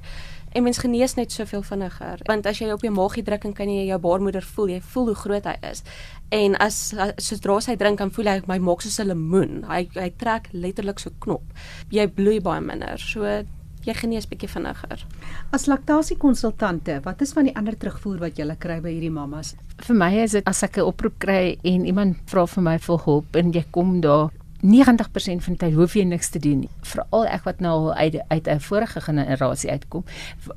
en 0.55 0.63
mens 0.63 0.79
genees 0.79 1.15
net 1.15 1.33
soveel 1.33 1.63
vinniger. 1.63 2.21
Want 2.29 2.47
as 2.47 2.59
jy 2.59 2.71
op 2.73 2.83
jou 2.83 2.93
maagie 2.95 3.25
druk 3.25 3.45
en 3.45 3.55
kan 3.57 3.71
jy 3.71 3.87
jou 3.89 3.99
baarmoeder 3.99 4.45
voel, 4.55 4.69
jy 4.77 4.81
voel 4.93 5.07
hoe 5.13 5.15
groot 5.15 5.45
hy 5.45 5.57
is. 5.71 5.83
En 6.31 6.57
as 6.57 6.95
sodra 7.17 7.59
hy 7.67 7.77
drink 7.77 7.99
dan 7.99 8.11
voel 8.11 8.31
hy 8.31 8.37
my 8.47 8.59
maak 8.59 8.83
soos 8.83 9.01
'n 9.01 9.09
lemoen. 9.09 9.65
Hy 9.69 9.89
hy 9.95 10.11
trek 10.17 10.49
letterlik 10.53 10.99
so 10.99 11.11
knop. 11.21 11.43
Jy 11.91 12.07
bloei 12.07 12.41
baie 12.41 12.61
minder. 12.61 12.99
So 12.99 13.45
jy 13.87 13.95
genees 13.95 14.29
bietjie 14.31 14.49
vinniger. 14.49 15.07
As 15.51 15.67
laktasiekonsultante, 15.67 17.01
wat 17.05 17.23
is 17.23 17.33
van 17.33 17.45
die 17.45 17.57
ander 17.57 17.77
terugvoer 17.79 18.19
wat 18.19 18.39
jy 18.39 18.47
kry 18.59 18.81
by 18.81 18.93
hierdie 18.95 19.11
mammas? 19.11 19.55
Vir 19.83 19.97
my 19.97 20.13
is 20.23 20.33
dit 20.33 20.47
as 20.47 20.63
ek 20.63 20.79
'n 20.79 20.87
oproep 20.87 21.19
kry 21.19 21.59
en 21.65 21.87
iemand 21.87 22.17
vra 22.27 22.47
vir 22.47 22.63
my 22.63 22.79
vir 22.79 22.99
hulp 23.05 23.37
en 23.37 23.53
jy 23.53 23.65
kom 23.71 24.01
daar 24.01 24.31
90% 24.63 25.43
van 25.43 25.57
die 25.57 25.59
tyd 25.59 25.75
hoef 25.75 25.97
jy 25.99 26.05
niks 26.07 26.31
te 26.31 26.39
doen 26.39 26.61
nie. 26.63 26.71
Veral 26.87 27.27
ek 27.27 27.47
wat 27.49 27.61
nou 27.65 27.91
uit 27.91 28.21
uit 28.29 28.49
'n 28.49 28.61
vorige 28.61 29.01
generasie 29.01 29.71
uitkom. 29.71 30.05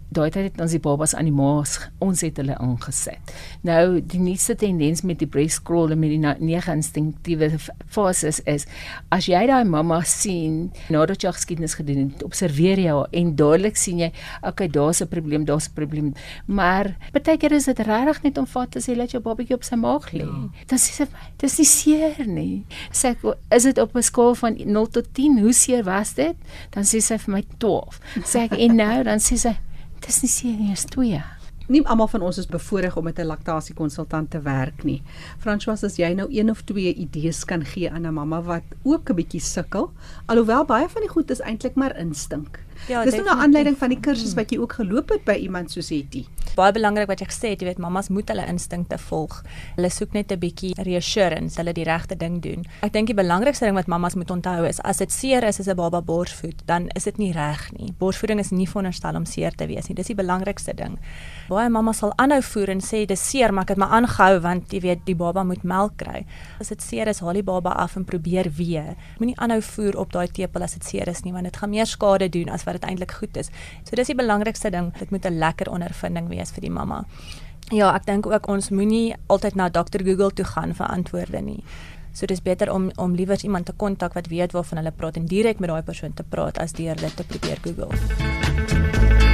Daai 0.10 0.30
tyd 0.30 0.52
het 0.52 0.62
ons 0.62 0.72
die 0.72 0.80
babas 0.80 1.15
aan 1.15 1.26
die 1.26 1.34
maas, 1.34 1.80
ons 2.00 2.22
het 2.22 2.38
hulle 2.38 2.58
aangesit. 2.58 3.34
Nou 3.62 4.02
die 4.02 4.20
nuutste 4.20 4.56
tendens 4.56 5.02
met 5.02 5.20
die 5.20 5.28
breast 5.28 5.56
scroll 5.56 5.91
en 5.91 6.00
met 6.00 6.10
die 6.10 6.46
nege 6.46 6.72
instinktiewe 6.72 7.58
fases 7.88 8.39
is 8.46 8.65
as 9.10 9.26
jy 9.26 9.48
daai 9.48 9.63
mamma 9.63 10.02
sien 10.02 10.72
nadat 10.89 11.24
jy 11.24 11.32
geskiedenis 11.32 11.74
gedoen 11.74 11.98
het, 11.98 12.24
observeer 12.24 12.80
jy 12.80 12.91
haar 12.91 13.08
en 13.12 13.36
dadelik 13.36 13.76
sien 13.76 14.00
jy, 14.00 14.12
okay, 14.41 14.68
daar's 14.68 15.02
'n 15.02 15.08
probleem, 15.08 15.46
daar's 15.46 15.68
'n 15.68 15.74
probleem. 15.74 16.13
Maar 16.46 16.96
baie 17.12 17.38
keer 17.38 17.52
is 17.52 17.65
dit 17.65 17.80
regtig 17.80 18.24
net 18.24 18.38
om 18.38 18.48
vat 18.48 18.72
te 18.72 18.80
sê 18.80 18.96
laat 18.96 19.12
jou 19.12 19.22
babatjie 19.22 19.56
op 19.56 19.63
sy 19.63 19.76
maag 19.76 20.12
lê. 20.12 20.26
Ja. 20.26 20.50
Dan 20.68 20.78
sê 20.78 20.91
sy 20.94 21.06
vir 21.06 21.13
my, 21.13 21.32
dis 21.38 21.58
nie 21.58 21.65
seer 21.65 22.28
nie. 22.28 22.65
Sê 22.91 23.15
ek, 23.15 23.38
is 23.52 23.63
dit 23.63 23.78
op 23.78 23.94
'n 23.97 24.03
skaal 24.03 24.36
van 24.36 24.55
0 24.58 24.88
tot 24.88 25.13
10, 25.13 25.39
hoe 25.39 25.53
seer 25.53 25.84
was 25.84 26.13
dit? 26.13 26.36
Dan 26.69 26.84
sê 26.84 27.01
sy 27.01 27.17
vir 27.17 27.34
my 27.34 27.43
12. 27.58 27.99
Sê 28.23 28.39
ek 28.45 28.58
en 28.58 28.75
nou 28.75 29.03
dan 29.03 29.19
sê 29.19 29.38
sy 29.38 29.58
dis 30.05 30.21
nie 30.21 30.29
seer 30.29 30.58
nie, 30.60 30.71
is 30.71 30.86
2. 30.86 31.23
Nie 31.67 31.81
almal 31.89 32.08
van 32.08 32.21
ons 32.21 32.38
is 32.38 32.45
bevoordeel 32.45 32.93
om 32.95 33.03
met 33.03 33.19
'n 33.19 33.25
laktasiekonsultant 33.25 34.29
te 34.29 34.41
werk 34.41 34.84
nie. 34.84 35.01
François, 35.39 35.84
as 35.84 35.95
jy 35.97 36.13
nou 36.13 36.27
een 36.29 36.49
of 36.49 36.62
twee 36.62 36.93
idees 36.93 37.43
kan 37.45 37.65
gee 37.65 37.91
aan 37.91 38.05
'n 38.05 38.13
mamma 38.13 38.41
wat 38.41 38.63
ook 38.84 39.10
'n 39.10 39.15
bietjie 39.15 39.41
sukkel, 39.41 39.91
alhoewel 40.25 40.65
baie 40.65 40.89
van 40.89 41.01
die 41.01 41.10
goed 41.10 41.31
is 41.31 41.41
eintlik 41.41 41.75
maar 41.75 41.97
instink. 41.97 42.64
Ja, 42.88 43.03
Dis 43.03 43.15
nou 43.15 43.25
'n 43.25 43.39
aanleiding 43.41 43.77
van 43.77 43.89
die 43.89 43.99
kursus 43.99 44.33
wat 44.33 44.51
jy 44.51 44.57
ook 44.59 44.73
geloop 44.73 45.09
het 45.09 45.23
by 45.25 45.33
iemand 45.33 45.71
soos 45.71 45.89
Hetty. 45.89 46.25
Baie 46.55 46.71
belangrik 46.71 47.07
wat 47.07 47.19
jy 47.19 47.25
gesê 47.25 47.49
het, 47.49 47.61
jy 47.61 47.67
weet 47.67 47.77
mamas 47.77 48.09
moet 48.09 48.27
hulle 48.29 48.45
instinkte 48.47 48.97
volg. 48.97 49.43
Hulle 49.75 49.89
soek 49.89 50.13
net 50.13 50.31
'n 50.31 50.39
bietjie 50.39 50.73
reassurance, 50.83 51.57
hulle 51.57 51.73
die 51.73 51.83
regte 51.83 52.15
ding 52.15 52.41
doen. 52.41 52.65
Ek 52.81 52.93
dink 52.93 53.07
die 53.07 53.15
belangrikste 53.15 53.65
ding 53.65 53.75
wat 53.75 53.88
mamas 53.88 54.15
moet 54.15 54.31
onthou 54.31 54.65
is 54.67 54.79
as 54.81 54.97
dit 54.97 55.11
seer 55.11 55.43
is 55.43 55.59
as 55.59 55.67
'n 55.67 55.75
baba 55.75 56.01
borsvoed, 56.01 56.65
dan 56.65 56.89
is 56.95 57.03
dit 57.03 57.17
nie 57.17 57.31
reg 57.31 57.71
nie. 57.77 57.93
Borsvoeding 57.97 58.39
is 58.39 58.51
nie 58.51 58.67
veronderstel 58.67 59.15
om 59.15 59.25
seer 59.25 59.51
te 59.51 59.67
wees 59.67 59.88
nie. 59.88 59.95
Dis 59.95 60.07
die 60.07 60.15
belangrikste 60.15 60.73
ding. 60.73 60.97
Baie 61.49 61.69
mamas 61.69 61.97
sal 61.97 62.13
aanhou 62.17 62.41
voer 62.41 62.69
en 62.69 62.79
sê 62.81 63.05
dis 63.05 63.29
seer, 63.29 63.51
maar 63.53 63.63
ek 63.63 63.69
het 63.69 63.77
my 63.77 63.85
aangehou 63.85 64.39
want 64.39 64.71
jy 64.71 64.79
weet 64.79 65.05
die 65.05 65.15
baba 65.15 65.43
moet 65.43 65.63
melk 65.63 65.97
kry. 65.97 66.25
As 66.59 66.69
dit 66.69 66.81
seer 66.81 67.07
is, 67.07 67.19
haal 67.19 67.33
die 67.33 67.43
baba 67.43 67.69
af 67.71 67.95
en 67.95 68.05
probeer 68.05 68.49
weer. 68.57 68.95
Moenie 69.19 69.39
aanhou 69.39 69.61
voer 69.61 69.97
op 69.97 70.11
daai 70.11 70.27
tepel 70.27 70.61
as 70.63 70.73
dit 70.73 70.83
seer 70.83 71.07
is 71.07 71.23
nie, 71.23 71.33
want 71.33 71.43
dit 71.43 71.57
gaan 71.57 71.69
meer 71.69 71.85
skade 71.85 72.29
doen 72.29 72.49
as 72.49 72.64
wat 72.65 72.80
dit 72.80 72.84
eintlik 72.89 73.12
goed 73.12 73.38
is. 73.38 73.49
So 73.84 73.95
dis 73.95 74.08
die 74.08 74.15
belangrikste 74.15 74.71
ding. 74.71 74.93
Dit 74.99 75.12
moet 75.12 75.25
'n 75.25 75.39
lekker 75.39 75.69
ondervinding 75.69 76.28
wees 76.28 76.51
vir 76.51 76.62
die 76.62 76.71
mamma. 76.71 77.06
Ja, 77.71 77.95
ek 77.95 78.06
dink 78.06 78.25
ook 78.25 78.47
ons 78.47 78.69
moenie 78.69 79.15
altyd 79.28 79.56
na 79.56 79.69
Dr 79.69 80.04
Google 80.04 80.32
toe 80.32 80.45
gaan 80.45 80.73
vir 80.73 80.86
antwoorde 80.86 81.41
nie. 81.41 81.63
So 82.13 82.25
dis 82.25 82.41
beter 82.41 82.71
om 82.71 82.91
om 82.95 83.15
liewer 83.15 83.43
iemand 83.43 83.65
te 83.65 83.73
kontak 83.73 84.13
wat 84.13 84.28
weet 84.28 84.51
waarvan 84.51 84.78
hulle 84.78 84.91
praat 84.91 85.15
en 85.15 85.25
direk 85.25 85.60
met 85.60 85.69
daai 85.69 85.84
persoon 85.84 86.13
te 86.13 86.23
praat 86.23 86.58
as 86.58 86.71
deur 86.71 86.95
dit 86.95 87.15
te 87.15 87.23
probeer 87.23 87.58
Google. 87.62 89.24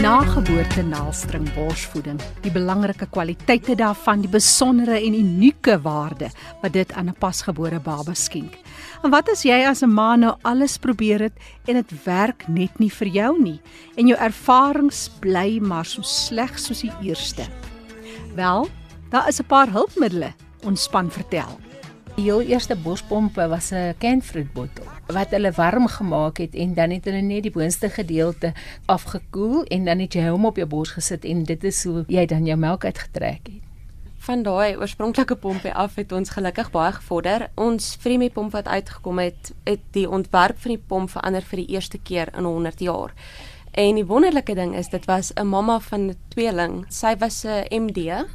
Nageboorte 0.00 0.82
naaldstring 0.82 1.44
borsvoeding, 1.52 2.20
die 2.40 2.50
belangrike 2.52 3.06
kwaliteite 3.12 3.74
daarvan, 3.76 4.22
die 4.24 4.30
besondere 4.30 4.96
en 4.96 5.16
unieke 5.18 5.74
waarde 5.84 6.30
wat 6.62 6.72
dit 6.72 6.92
aan 6.92 7.08
'n 7.08 7.18
pasgebore 7.18 7.80
baba 7.80 8.14
skenk. 8.14 8.56
En 9.02 9.10
wat 9.10 9.28
as 9.28 9.42
jy 9.42 9.64
as 9.66 9.82
'n 9.82 9.92
ma 9.92 10.16
nou 10.16 10.34
alles 10.42 10.78
probeer 10.78 11.20
het 11.20 11.32
en 11.66 11.74
dit 11.74 12.04
werk 12.04 12.48
net 12.48 12.78
nie 12.78 12.90
vir 12.90 13.08
jou 13.08 13.42
nie 13.42 13.60
en 13.96 14.06
jou 14.06 14.18
ervarings 14.18 15.10
bly 15.20 15.58
maar 15.60 15.84
so 15.84 16.02
sleg 16.02 16.58
soos 16.58 16.80
die 16.80 16.92
eerste? 17.02 17.42
Wel, 18.34 18.68
daar 19.10 19.28
is 19.28 19.40
'n 19.40 19.46
paar 19.46 19.70
hulpmiddels, 19.70 20.34
ons 20.62 20.82
span 20.82 21.10
vertel. 21.10 21.71
Die 22.12 22.26
heel 22.26 22.42
eerste 22.44 22.76
bospompe 22.76 23.48
was 23.48 23.70
'n 23.72 23.94
canfruit 23.98 24.52
bottel 24.52 24.84
wat 25.06 25.30
hulle 25.30 25.52
warm 25.52 25.86
gemaak 25.86 26.38
het 26.38 26.54
en 26.54 26.74
dan 26.74 26.90
het 26.90 27.04
hulle 27.04 27.20
net 27.20 27.42
die 27.42 27.50
boonste 27.50 27.88
gedeelte 27.88 28.52
afgekoel 28.86 29.64
en 29.64 29.84
dan 29.84 29.98
het 29.98 30.12
jy 30.14 30.28
hom 30.28 30.44
op 30.46 30.56
jou 30.56 30.66
bors 30.66 30.90
gesit 30.90 31.24
en 31.24 31.44
dit 31.44 31.64
is 31.64 31.84
hoe 31.84 32.04
jy 32.08 32.26
dan 32.26 32.44
jou 32.46 32.58
melk 32.58 32.84
uitgetrek 32.84 33.40
het. 33.42 33.62
Van 34.18 34.42
daai 34.42 34.76
oorspronklike 34.76 35.36
pompie 35.36 35.72
af 35.72 35.94
het 35.94 36.12
ons 36.12 36.30
gelukkig 36.30 36.70
baie 36.70 36.92
gevorder. 36.92 37.50
Ons 37.54 37.96
Freemie 38.00 38.30
pomp 38.30 38.52
wat 38.52 38.68
uitgekom 38.68 39.18
het, 39.18 39.52
het 39.64 39.80
die 39.90 40.10
ontwerp 40.10 40.58
van 40.58 40.70
die 40.70 40.84
pomp 40.86 41.10
verander 41.10 41.42
vir 41.42 41.56
die 41.56 41.74
eerste 41.74 41.98
keer 41.98 42.28
in 42.36 42.44
100 42.44 42.80
jaar. 42.80 43.14
En 43.70 43.94
die 43.94 44.06
wonderlike 44.06 44.54
ding 44.54 44.76
is 44.76 44.88
dit 44.88 45.04
was 45.04 45.32
'n 45.34 45.46
mamma 45.46 45.80
van 45.80 46.00
'n 46.06 46.16
tweeling. 46.28 46.84
Sy 46.88 47.16
was 47.18 47.44
'n 47.44 47.64
MD 47.70 48.26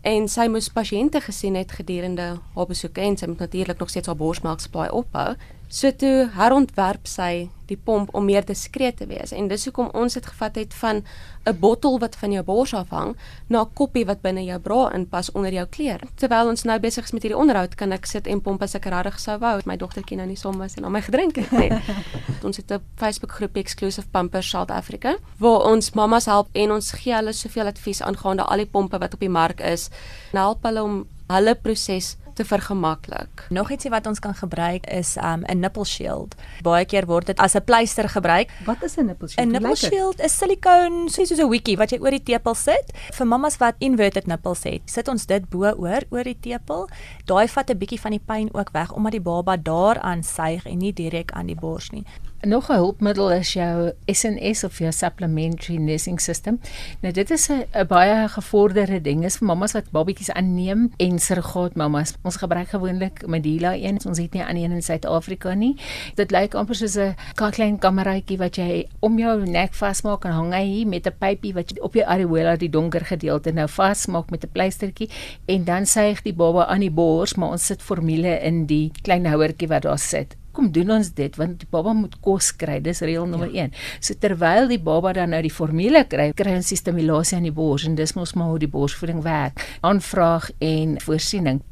en 0.00 0.28
sy 0.28 0.46
moes 0.48 0.70
pasiënte 0.72 1.20
gesien 1.20 1.56
het 1.58 1.72
gedurende 1.76 2.38
haar 2.54 2.68
besoeke 2.70 3.00
en 3.04 3.16
sy 3.20 3.26
moet 3.28 3.42
natuurlik 3.44 3.78
nog 3.78 3.90
steeds 3.92 4.08
haar 4.08 4.16
borsmelk 4.16 4.60
supply 4.60 4.88
ophou. 4.88 5.34
So 5.70 5.92
toe 5.94 6.24
herontwerp 6.34 7.06
sy 7.06 7.46
die 7.70 7.76
pomp 7.78 8.08
om 8.18 8.24
meer 8.26 8.42
diskreet 8.42 8.96
te 8.98 9.06
wees 9.06 9.30
en 9.30 9.46
dis 9.46 9.68
hoekom 9.68 9.92
ons 9.94 10.16
dit 10.16 10.24
gevat 10.26 10.56
het 10.58 10.72
van 10.74 11.04
'n 11.46 11.54
bottel 11.60 12.00
wat 12.02 12.16
van 12.18 12.32
jou 12.32 12.42
bors 12.42 12.74
afhang 12.74 13.14
na 13.48 13.62
'n 13.62 13.70
koppie 13.74 14.04
wat 14.04 14.20
binne 14.20 14.44
jou 14.44 14.58
bra 14.58 14.90
inpas 14.92 15.30
onder 15.32 15.52
jou 15.52 15.66
klere. 15.66 16.08
Terwyl 16.16 16.48
ons 16.48 16.64
nou 16.64 16.78
besig 16.80 17.04
is 17.04 17.12
met 17.12 17.22
hierdie 17.22 17.38
onderhoud, 17.38 17.74
kan 17.76 17.92
ek 17.92 18.06
sit 18.06 18.26
en 18.26 18.40
pomp 18.40 18.62
as 18.62 18.74
ek 18.74 18.84
regtig 18.84 19.20
sou 19.20 19.38
wou. 19.38 19.60
My 19.64 19.76
dogtertjie 19.76 20.16
nou 20.16 20.26
nie 20.26 20.36
som 20.36 20.58
was 20.58 20.74
en 20.74 20.84
al 20.84 20.90
my 20.90 21.00
gedrink 21.00 21.36
het 21.36 21.50
nie. 21.52 21.70
ons 22.46 22.56
het 22.56 22.72
'n 22.72 22.82
Facebook 22.96 23.32
groep 23.32 23.56
Exclusive 23.56 24.08
Pampers 24.10 24.50
South 24.50 24.70
Africa 24.70 25.16
waar 25.38 25.70
ons 25.70 25.92
mammas 25.92 26.26
help 26.26 26.48
en 26.52 26.72
ons 26.72 26.92
gee 26.92 27.14
hulle 27.14 27.32
soveel 27.32 27.66
advies 27.66 28.02
aangaande 28.02 28.42
al 28.42 28.56
die 28.56 28.66
pompe 28.66 28.98
wat 28.98 29.14
op 29.14 29.20
die 29.20 29.28
mark 29.28 29.60
is. 29.60 29.88
En 30.32 30.38
help 30.38 30.62
hulle 30.62 30.82
om 30.82 31.06
hulle 31.28 31.54
proses 31.54 32.16
te 32.40 32.46
vergemaklik. 32.48 33.44
Nog 33.52 33.70
ietsie 33.74 33.90
wat 33.92 34.06
ons 34.08 34.20
kan 34.22 34.34
gebruik 34.34 34.86
is 34.88 35.16
um, 35.20 35.44
'n 35.44 35.60
nipple 35.60 35.84
shield. 35.84 36.34
Baie 36.64 36.84
keer 36.88 37.06
word 37.06 37.26
dit 37.26 37.38
as 37.38 37.54
'n 37.54 37.64
pleister 37.64 38.08
gebruik. 38.08 38.48
Wat 38.64 38.82
is 38.82 38.96
'n 38.96 39.06
nipple 39.06 39.28
shield? 39.28 39.46
'n 39.46 39.52
Nipple 39.52 39.76
shield 39.76 40.20
is 40.20 40.36
silikoon, 40.38 41.08
soos 41.08 41.28
soos 41.28 41.40
'n 41.40 41.48
wiki 41.48 41.76
wat 41.76 41.90
jy 41.90 41.98
oor 42.00 42.10
die 42.10 42.22
tepel 42.22 42.54
sit. 42.54 42.92
Vir 43.12 43.26
mammas 43.26 43.56
wat 43.56 43.74
inverted 43.78 44.26
nipples 44.26 44.62
het, 44.62 44.80
sit 44.84 45.08
ons 45.08 45.26
dit 45.26 45.48
bo 45.48 45.64
oor 45.76 46.02
oor 46.10 46.24
die 46.24 46.38
tepel. 46.40 46.88
Daai 47.24 47.48
vat 47.48 47.70
'n 47.70 47.78
bietjie 47.78 48.00
van 48.00 48.10
die 48.10 48.24
pyn 48.26 48.48
ook 48.54 48.70
weg 48.72 48.92
omdat 48.92 49.12
die 49.12 49.20
baba 49.20 49.56
daaraan 49.56 50.22
suig 50.22 50.64
en 50.66 50.78
nie 50.78 50.92
direk 50.92 51.30
aan 51.32 51.46
die 51.46 51.60
bors 51.60 51.90
nie. 51.90 52.04
Nog 52.42 52.70
'n 52.70 52.74
hulpmiddel 52.74 53.32
is 53.32 53.52
jou 53.52 53.92
SNS 54.06 54.64
of 54.64 54.78
jou 54.78 54.92
supplementary 54.92 55.76
nursing 55.76 56.20
system. 56.20 56.60
Nou 57.00 57.12
dit 57.12 57.30
is 57.30 57.48
'n 57.48 57.86
baie 57.86 58.28
gevorderde 58.28 59.00
ding 59.00 59.24
is 59.24 59.36
vir 59.36 59.46
mammas 59.46 59.72
wat 59.72 59.90
babatjies 59.90 60.30
aanneem 60.30 60.92
en 60.96 61.18
surrogaat 61.18 61.74
mammas. 61.74 62.14
Ons 62.30 62.38
gebruik 62.38 62.68
gewoonlik 62.70 63.24
Medela 63.26 63.72
een. 63.74 63.98
Ons 64.06 64.18
het 64.22 64.36
nie 64.36 64.42
aan 64.44 64.56
een 64.56 64.70
in 64.70 64.82
Suid-Afrika 64.86 65.50
nie. 65.58 65.72
Dit 66.14 66.30
lyk 66.30 66.54
amper 66.54 66.78
soos 66.78 66.94
'n 66.96 67.16
klein 67.34 67.78
kameraitjie 67.78 68.38
wat 68.38 68.56
jy 68.56 68.86
om 69.00 69.18
jou 69.18 69.46
nek 69.50 69.74
vasmaak 69.74 70.24
en 70.24 70.32
hang 70.32 70.52
hy 70.52 70.64
hier 70.64 70.86
met 70.86 71.06
'n 71.06 71.18
pypie 71.18 71.54
wat 71.54 71.70
jy 71.70 71.80
op 71.82 71.94
jou 71.94 72.06
areola 72.06 72.56
die 72.56 72.70
donker 72.70 73.04
gedeelte 73.04 73.52
nou 73.52 73.66
vasmaak 73.66 74.30
met 74.30 74.44
'n 74.44 74.52
pleistertjie 74.52 75.10
en 75.46 75.64
dan 75.64 75.86
suig 75.86 76.22
die 76.22 76.32
baba 76.32 76.66
aan 76.66 76.80
die 76.80 76.90
bors, 76.90 77.34
maar 77.34 77.50
ons 77.50 77.66
sit 77.66 77.82
formule 77.82 78.38
in 78.42 78.66
die 78.66 78.92
klein 79.02 79.26
houertjie 79.26 79.68
wat 79.68 79.82
daar 79.82 79.98
sit 79.98 80.36
kom 80.52 80.70
doen 80.72 80.90
ons 80.90 81.12
dit 81.14 81.36
want 81.36 81.60
die 81.62 81.68
baba 81.70 81.92
moet 81.92 82.16
kos 82.20 82.50
kry 82.56 82.80
dis 82.82 83.00
reël 83.00 83.26
nommer 83.26 83.50
ja. 83.54 83.68
1 83.70 83.72
so 84.00 84.14
terwyl 84.18 84.68
die 84.68 84.80
baba 84.82 85.12
dan 85.12 85.30
nou 85.34 85.42
die 85.42 85.52
formule 85.52 86.04
kry 86.10 86.30
kry 86.36 86.56
ons 86.58 86.72
die 86.72 86.80
stimulasie 86.80 87.38
aan 87.38 87.48
die 87.48 87.54
bors 87.54 87.86
en 87.86 87.94
dis 87.94 88.14
mos 88.18 88.34
maar 88.34 88.52
hoe 88.52 88.58
die 88.58 88.70
borsvoeding 88.70 89.22
werk 89.22 89.62
aanvraag 89.86 90.50
en 90.58 90.98
voorsiening 91.00 91.62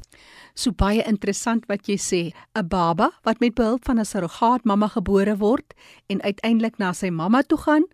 So 0.58 0.72
baie 0.74 1.04
interessant 1.06 1.68
wat 1.70 1.86
jy 1.86 1.94
sê, 2.02 2.22
'n 2.58 2.66
baba 2.66 3.12
wat 3.22 3.38
met 3.40 3.54
behulp 3.54 3.84
van 3.86 3.98
'n 4.00 4.04
surrogaatmamma 4.04 4.88
gebore 4.88 5.36
word 5.38 5.74
en 6.10 6.22
uiteindelik 6.22 6.78
na 6.78 6.92
sy 6.92 7.10
mamma 7.10 7.42
toe 7.42 7.58
gaan 7.58 7.84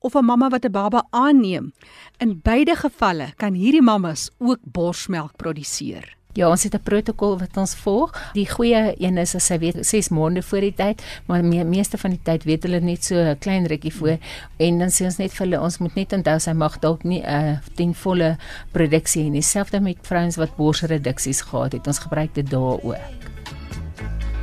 of 0.00 0.14
'n 0.14 0.24
mamma 0.24 0.50
wat 0.50 0.64
'n 0.64 0.72
baba 0.72 1.06
aanneem. 1.10 1.72
In 2.20 2.40
beide 2.42 2.76
gevalle 2.76 3.32
kan 3.36 3.54
hierdie 3.54 3.82
mammas 3.82 4.30
ook 4.38 4.60
borsmelk 4.62 5.36
produseer. 5.36 6.16
Ja, 6.34 6.48
ons 6.48 6.62
het 6.62 6.74
'n 6.74 6.82
protokol 6.82 7.38
wat 7.38 7.56
ons 7.56 7.74
volg. 7.74 8.30
Die 8.32 8.50
goeie 8.50 8.94
een 8.98 9.18
is 9.18 9.34
as 9.34 9.46
sy 9.46 9.58
weet 9.58 9.86
6 9.86 10.08
maande 10.08 10.42
voor 10.42 10.60
die 10.60 10.74
tyd, 10.74 11.02
maar 11.26 11.42
die 11.42 11.64
meeste 11.64 11.98
van 11.98 12.10
die 12.10 12.20
tyd 12.22 12.44
weet 12.44 12.62
hulle 12.62 12.80
net 12.80 13.04
so 13.04 13.14
'n 13.14 13.38
klein 13.38 13.66
rukkie 13.66 13.94
voor 13.94 14.18
en 14.56 14.78
dan 14.78 14.88
sê 14.88 15.04
ons 15.04 15.16
net 15.16 15.32
vir 15.32 15.46
hulle 15.46 15.60
ons 15.60 15.78
moet 15.78 15.94
net 15.94 16.12
onthou 16.12 16.38
sy 16.38 16.52
mag 16.52 16.78
dalk 16.78 17.04
nie 17.04 17.20
'n 17.20 17.44
uh, 17.44 17.58
ten 17.74 17.94
volle 17.94 18.36
produksie 18.70 19.24
hê 19.24 19.30
nie. 19.30 19.42
Selfs 19.42 19.70
met 19.80 19.96
vrouens 20.02 20.36
wat 20.36 20.56
borsreduksies 20.56 21.40
gehad 21.40 21.72
het. 21.72 21.86
Ons 21.86 21.98
gebruik 21.98 22.34
dit 22.34 22.50
daar 22.50 22.78
ook. 22.82 22.96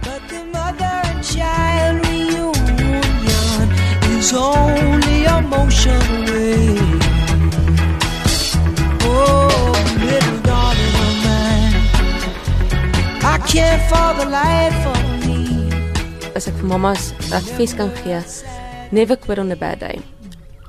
But 0.02 0.22
the 0.28 0.46
mother 0.54 1.02
and 1.04 1.26
child 1.26 2.06
reunion 2.06 3.70
is 4.18 4.34
only 4.34 5.26
a 5.26 5.42
motion 5.42 7.09
Can't 13.50 13.82
for 13.90 14.14
the 14.14 14.30
life 14.30 14.86
of 14.86 15.26
me. 15.26 15.42
As 16.38 16.46
ek 16.46 16.54
vir 16.60 16.68
mammas 16.70 17.08
advies 17.34 17.72
kan 17.74 17.90
gee, 17.98 18.20
never 18.94 19.18
quit 19.18 19.42
on 19.42 19.50
a 19.50 19.58
bad 19.58 19.82
day. 19.82 19.98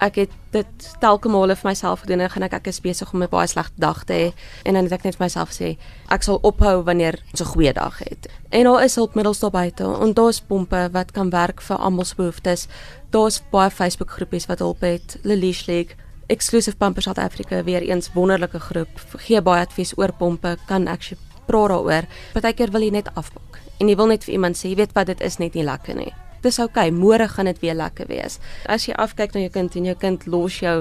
Ek 0.00 0.16
het 0.22 0.32
dit 0.56 0.86
telke 1.02 1.28
male 1.28 1.58
vir 1.60 1.68
myself 1.68 2.06
gedoen 2.06 2.24
en 2.24 2.32
gaan 2.32 2.46
ek 2.48 2.56
ek 2.56 2.70
is 2.72 2.80
besig 2.80 3.12
om 3.12 3.20
'n 3.20 3.28
baie 3.28 3.52
slegte 3.52 3.76
dag 3.76 4.00
te 4.08 4.16
hê 4.16 4.32
en 4.64 4.80
dan 4.80 4.88
het 4.88 4.96
ek 4.96 5.04
net 5.04 5.16
vir 5.20 5.26
myself 5.26 5.52
gesê 5.52 5.76
ek 6.08 6.22
sal 6.22 6.40
ophou 6.40 6.80
wanneer 6.88 7.20
ons 7.32 7.42
'n 7.42 7.52
goeie 7.52 7.72
dag 7.72 7.98
het. 7.98 8.32
En 8.48 8.64
daar 8.64 8.84
is 8.84 8.96
hulpmiddels 8.96 9.40
daar 9.40 9.50
buite 9.50 9.84
en 9.84 10.14
daar's 10.14 10.40
pompe 10.40 10.88
wat 10.92 11.12
kan 11.12 11.30
werk 11.30 11.60
vir 11.60 11.76
almal 11.76 12.04
se 12.04 12.16
behoeftes. 12.16 12.66
Daar's 13.10 13.42
baie 13.52 13.70
Facebook 13.70 14.10
groepies 14.10 14.46
wat 14.46 14.58
hulp 14.58 14.80
het. 14.80 15.18
Lilish 15.22 15.66
League 15.66 15.96
Exclusive 16.28 16.76
Pampers 16.76 17.04
South 17.04 17.18
Africa 17.18 17.62
weer 17.64 17.82
eens 17.82 18.12
wonderlike 18.14 18.60
groep. 18.60 19.00
Gee 19.16 19.42
baie 19.42 19.60
advies 19.60 19.92
oor 19.98 20.12
pompe, 20.12 20.56
kan 20.66 20.86
actually 20.86 21.29
praat 21.50 21.74
daaroor. 21.74 22.08
Partykeer 22.36 22.72
wil 22.74 22.86
jy 22.86 22.94
net 23.00 23.12
afpak 23.14 23.60
en 23.80 23.88
jy 23.88 23.96
wil 23.96 24.10
net 24.12 24.26
vir 24.26 24.36
iemand 24.36 24.58
sê, 24.58 24.70
jy 24.70 24.76
weet 24.82 24.96
wat 24.96 25.08
dit 25.08 25.22
is 25.24 25.38
net 25.40 25.56
nie 25.56 25.64
lekker 25.64 25.96
nie. 25.96 26.10
Dis 26.44 26.58
oukei, 26.60 26.88
okay, 26.88 26.96
môre 26.96 27.26
gaan 27.28 27.48
dit 27.48 27.60
weer 27.60 27.76
lekker 27.76 28.08
wees. 28.08 28.38
As 28.68 28.86
jy 28.88 28.96
afkyk 28.96 29.34
na 29.34 29.44
jou 29.44 29.52
kind 29.52 29.76
en 29.76 29.88
jou 29.90 29.96
kind 30.00 30.26
los 30.28 30.60
jou 30.60 30.76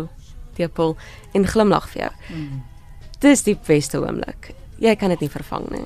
tepel 0.60 0.96
en 1.36 1.48
glimlag 1.48 1.88
vir 1.94 2.06
jou. 2.06 2.12
Mm. 2.36 2.62
Dis 3.24 3.44
die 3.48 3.56
beste 3.68 4.00
oomblik. 4.00 4.54
Jy 4.80 4.96
kan 5.00 5.12
dit 5.16 5.26
nie 5.26 5.32
vervang 5.32 5.68
nie. 5.74 5.86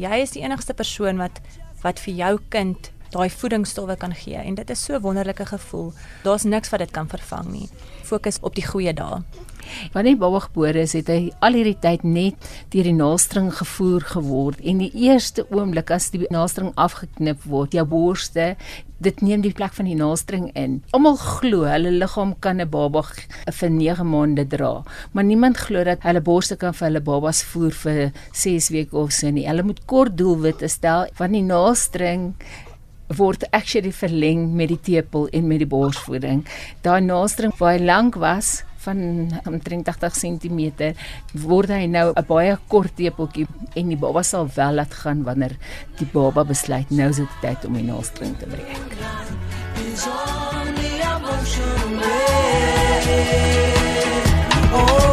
Jy 0.00 0.20
is 0.24 0.34
die 0.36 0.44
enigste 0.44 0.76
persoon 0.76 1.20
wat 1.20 1.40
wat 1.84 2.00
vir 2.02 2.16
jou 2.18 2.32
kind 2.50 2.90
daai 3.10 3.30
voedingsstowwe 3.30 3.96
kan 3.96 4.14
gee 4.14 4.36
en 4.36 4.54
dit 4.54 4.70
is 4.70 4.84
so 4.84 4.94
'n 4.94 5.02
wonderlike 5.02 5.46
gevoel. 5.46 5.92
Daar's 6.22 6.44
niks 6.44 6.70
wat 6.70 6.80
dit 6.80 6.90
kan 6.90 7.08
vervang 7.08 7.52
nie. 7.52 7.68
Fokus 8.02 8.38
op 8.40 8.54
die 8.54 8.66
goeie 8.66 8.94
dae. 8.94 9.22
Wanneer 9.92 10.16
baba 10.16 10.40
gebore 10.40 10.80
is, 10.80 10.92
het 10.92 11.08
hy 11.10 11.32
al 11.44 11.52
hierdie 11.52 11.78
tyd 11.82 12.04
net 12.04 12.34
deur 12.72 12.82
die 12.82 12.96
naaldstring 12.96 13.52
gevoer 13.58 14.00
geword 14.00 14.60
en 14.62 14.78
die 14.78 14.92
eerste 15.06 15.46
oomblik 15.50 15.90
as 15.90 16.10
die 16.10 16.26
naaldstring 16.30 16.72
afgeknip 16.76 17.42
word, 17.50 17.74
jou 17.76 17.84
borste, 17.84 18.54
dit 19.02 19.20
neem 19.20 19.42
die 19.44 19.52
plek 19.52 19.74
van 19.76 19.88
die 19.90 19.96
naaldstring 19.98 20.48
in. 20.56 20.78
Almal 20.96 21.18
glo 21.20 21.66
hulle 21.68 21.92
liggaam 21.92 22.34
kan 22.40 22.60
'n 22.60 22.70
baba 22.70 23.02
vir 23.58 23.70
9 23.70 24.06
maande 24.06 24.46
dra, 24.48 24.84
maar 25.12 25.24
niemand 25.24 25.56
glo 25.56 25.84
dat 25.84 26.02
hulle 26.02 26.20
borste 26.20 26.56
kan 26.56 26.72
vir 26.72 26.88
hulle 26.88 27.00
babas 27.00 27.42
voer 27.42 27.70
vir 27.70 28.12
6 28.32 28.70
weke 28.70 28.96
of 28.96 29.12
so 29.12 29.30
nie. 29.30 29.46
Hulle 29.46 29.62
moet 29.62 29.84
kort 29.86 30.16
doelwitte 30.16 30.68
stel 30.68 31.06
van 31.14 31.32
die 31.32 31.42
naaldstring 31.42 32.34
word 33.14 33.44
actually 33.50 33.92
verleng 33.92 34.54
met 34.56 34.68
die 34.68 34.80
tepel 34.82 35.28
en 35.32 35.46
met 35.46 35.62
die 35.62 35.70
borsvoeding. 35.70 36.44
Daai 36.82 37.00
naaldstring 37.00 37.54
waar 37.58 37.76
hy 37.76 37.84
lank 37.84 38.18
was 38.22 38.64
van 38.86 39.30
omtrent 39.46 39.88
80 39.90 40.18
cm 40.22 40.60
word 41.46 41.72
hy 41.74 41.86
nou 41.90 42.12
'n 42.12 42.26
baie 42.28 42.54
kort 42.72 42.94
tepeltjie 43.00 43.46
en 43.74 43.88
die 43.92 43.98
baba 44.04 44.22
sal 44.22 44.46
wel 44.58 44.78
laat 44.78 44.94
gaan 45.02 45.24
wanneer 45.28 45.56
die 45.98 46.08
baba 46.12 46.44
besluit 46.44 46.90
nou 46.90 47.08
is 47.10 47.22
dit 47.22 47.34
tyd 47.42 47.64
om 47.66 47.74
die 47.74 47.88
naaldstring 47.90 48.38
te 48.38 48.46
breek. 48.46 48.78
oh, 54.72 55.05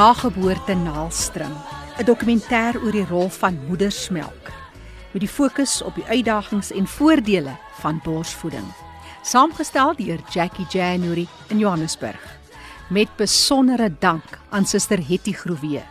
nageboorte 0.00 0.74
naalstring, 0.74 1.56
'n 1.98 2.04
dokumentêr 2.08 2.74
oor 2.82 2.92
die 2.92 3.04
rol 3.04 3.28
van 3.28 3.58
moedersmelk 3.68 4.44
met 5.12 5.20
die 5.20 5.28
fokus 5.28 5.82
op 5.82 5.94
die 5.94 6.04
uitdagings 6.04 6.70
en 6.72 6.86
voordele 6.86 7.52
van 7.82 8.00
borsvoeding. 8.04 8.64
Saamgestel 9.22 9.92
deur 9.96 10.20
Jackie 10.32 10.66
January 10.70 11.26
in 11.48 11.58
Johannesburg. 11.58 12.22
Met 12.88 13.08
besondere 13.16 13.90
dank 13.98 14.38
aan 14.50 14.64
Suster 14.64 15.06
Hetty 15.08 15.32
Groewe. 15.32 15.82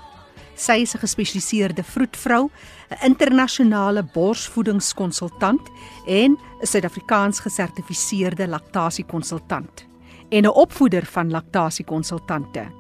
Sy 0.55 0.81
is 0.81 0.95
'n 0.95 0.99
gespesialiseerde 1.05 1.83
vroedvrou, 1.83 2.49
'n 2.89 3.05
internasionale 3.05 4.03
borsvoedingskonsultant 4.03 5.69
en 6.07 6.31
'n 6.61 6.65
Suid-Afrikaans 6.65 7.39
gesertifiseerde 7.39 8.47
laktasiekonsultant 8.47 9.85
en 10.29 10.43
'n 10.43 10.55
opvoeder 10.55 11.05
van 11.05 11.29
laktasiekonsultante. 11.29 12.78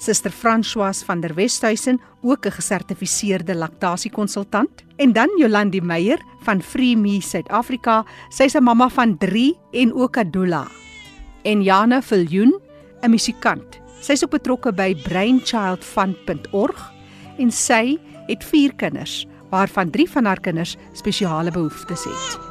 Suster 0.00 0.30
Françoise 0.32 1.04
van 1.04 1.20
der 1.20 1.34
Westhuizen, 1.34 2.00
ook 2.22 2.46
'n 2.46 2.50
gesertifiseerde 2.50 3.54
laktasiekonsultant, 3.54 4.70
en 4.96 5.12
dan 5.12 5.28
Jolandi 5.38 5.80
Meyer 5.80 6.18
van 6.42 6.62
Free 6.62 6.96
Me 6.96 7.20
Suid-Afrika. 7.20 8.04
Sy's 8.28 8.54
'n 8.54 8.62
mamma 8.62 8.88
van 8.88 9.18
3 9.18 9.58
en 9.70 9.94
ook 9.94 10.16
'n 10.16 10.30
doula. 10.30 10.66
En 11.42 11.62
Jana 11.62 12.02
Viljoen, 12.02 12.60
'n 13.00 13.10
musikant. 13.10 13.78
Sy's 14.00 14.24
ook 14.24 14.30
betrokke 14.30 14.72
by 14.72 14.96
brainchildfund.org 15.02 16.92
en 17.38 17.50
sy 17.50 17.98
het 18.26 18.44
4 18.44 18.74
kinders, 18.74 19.26
waarvan 19.50 19.90
3 19.90 20.10
van 20.10 20.24
haar 20.24 20.40
kinders 20.40 20.76
spesiale 20.92 21.50
behoeftes 21.50 22.04
het. 22.04 22.49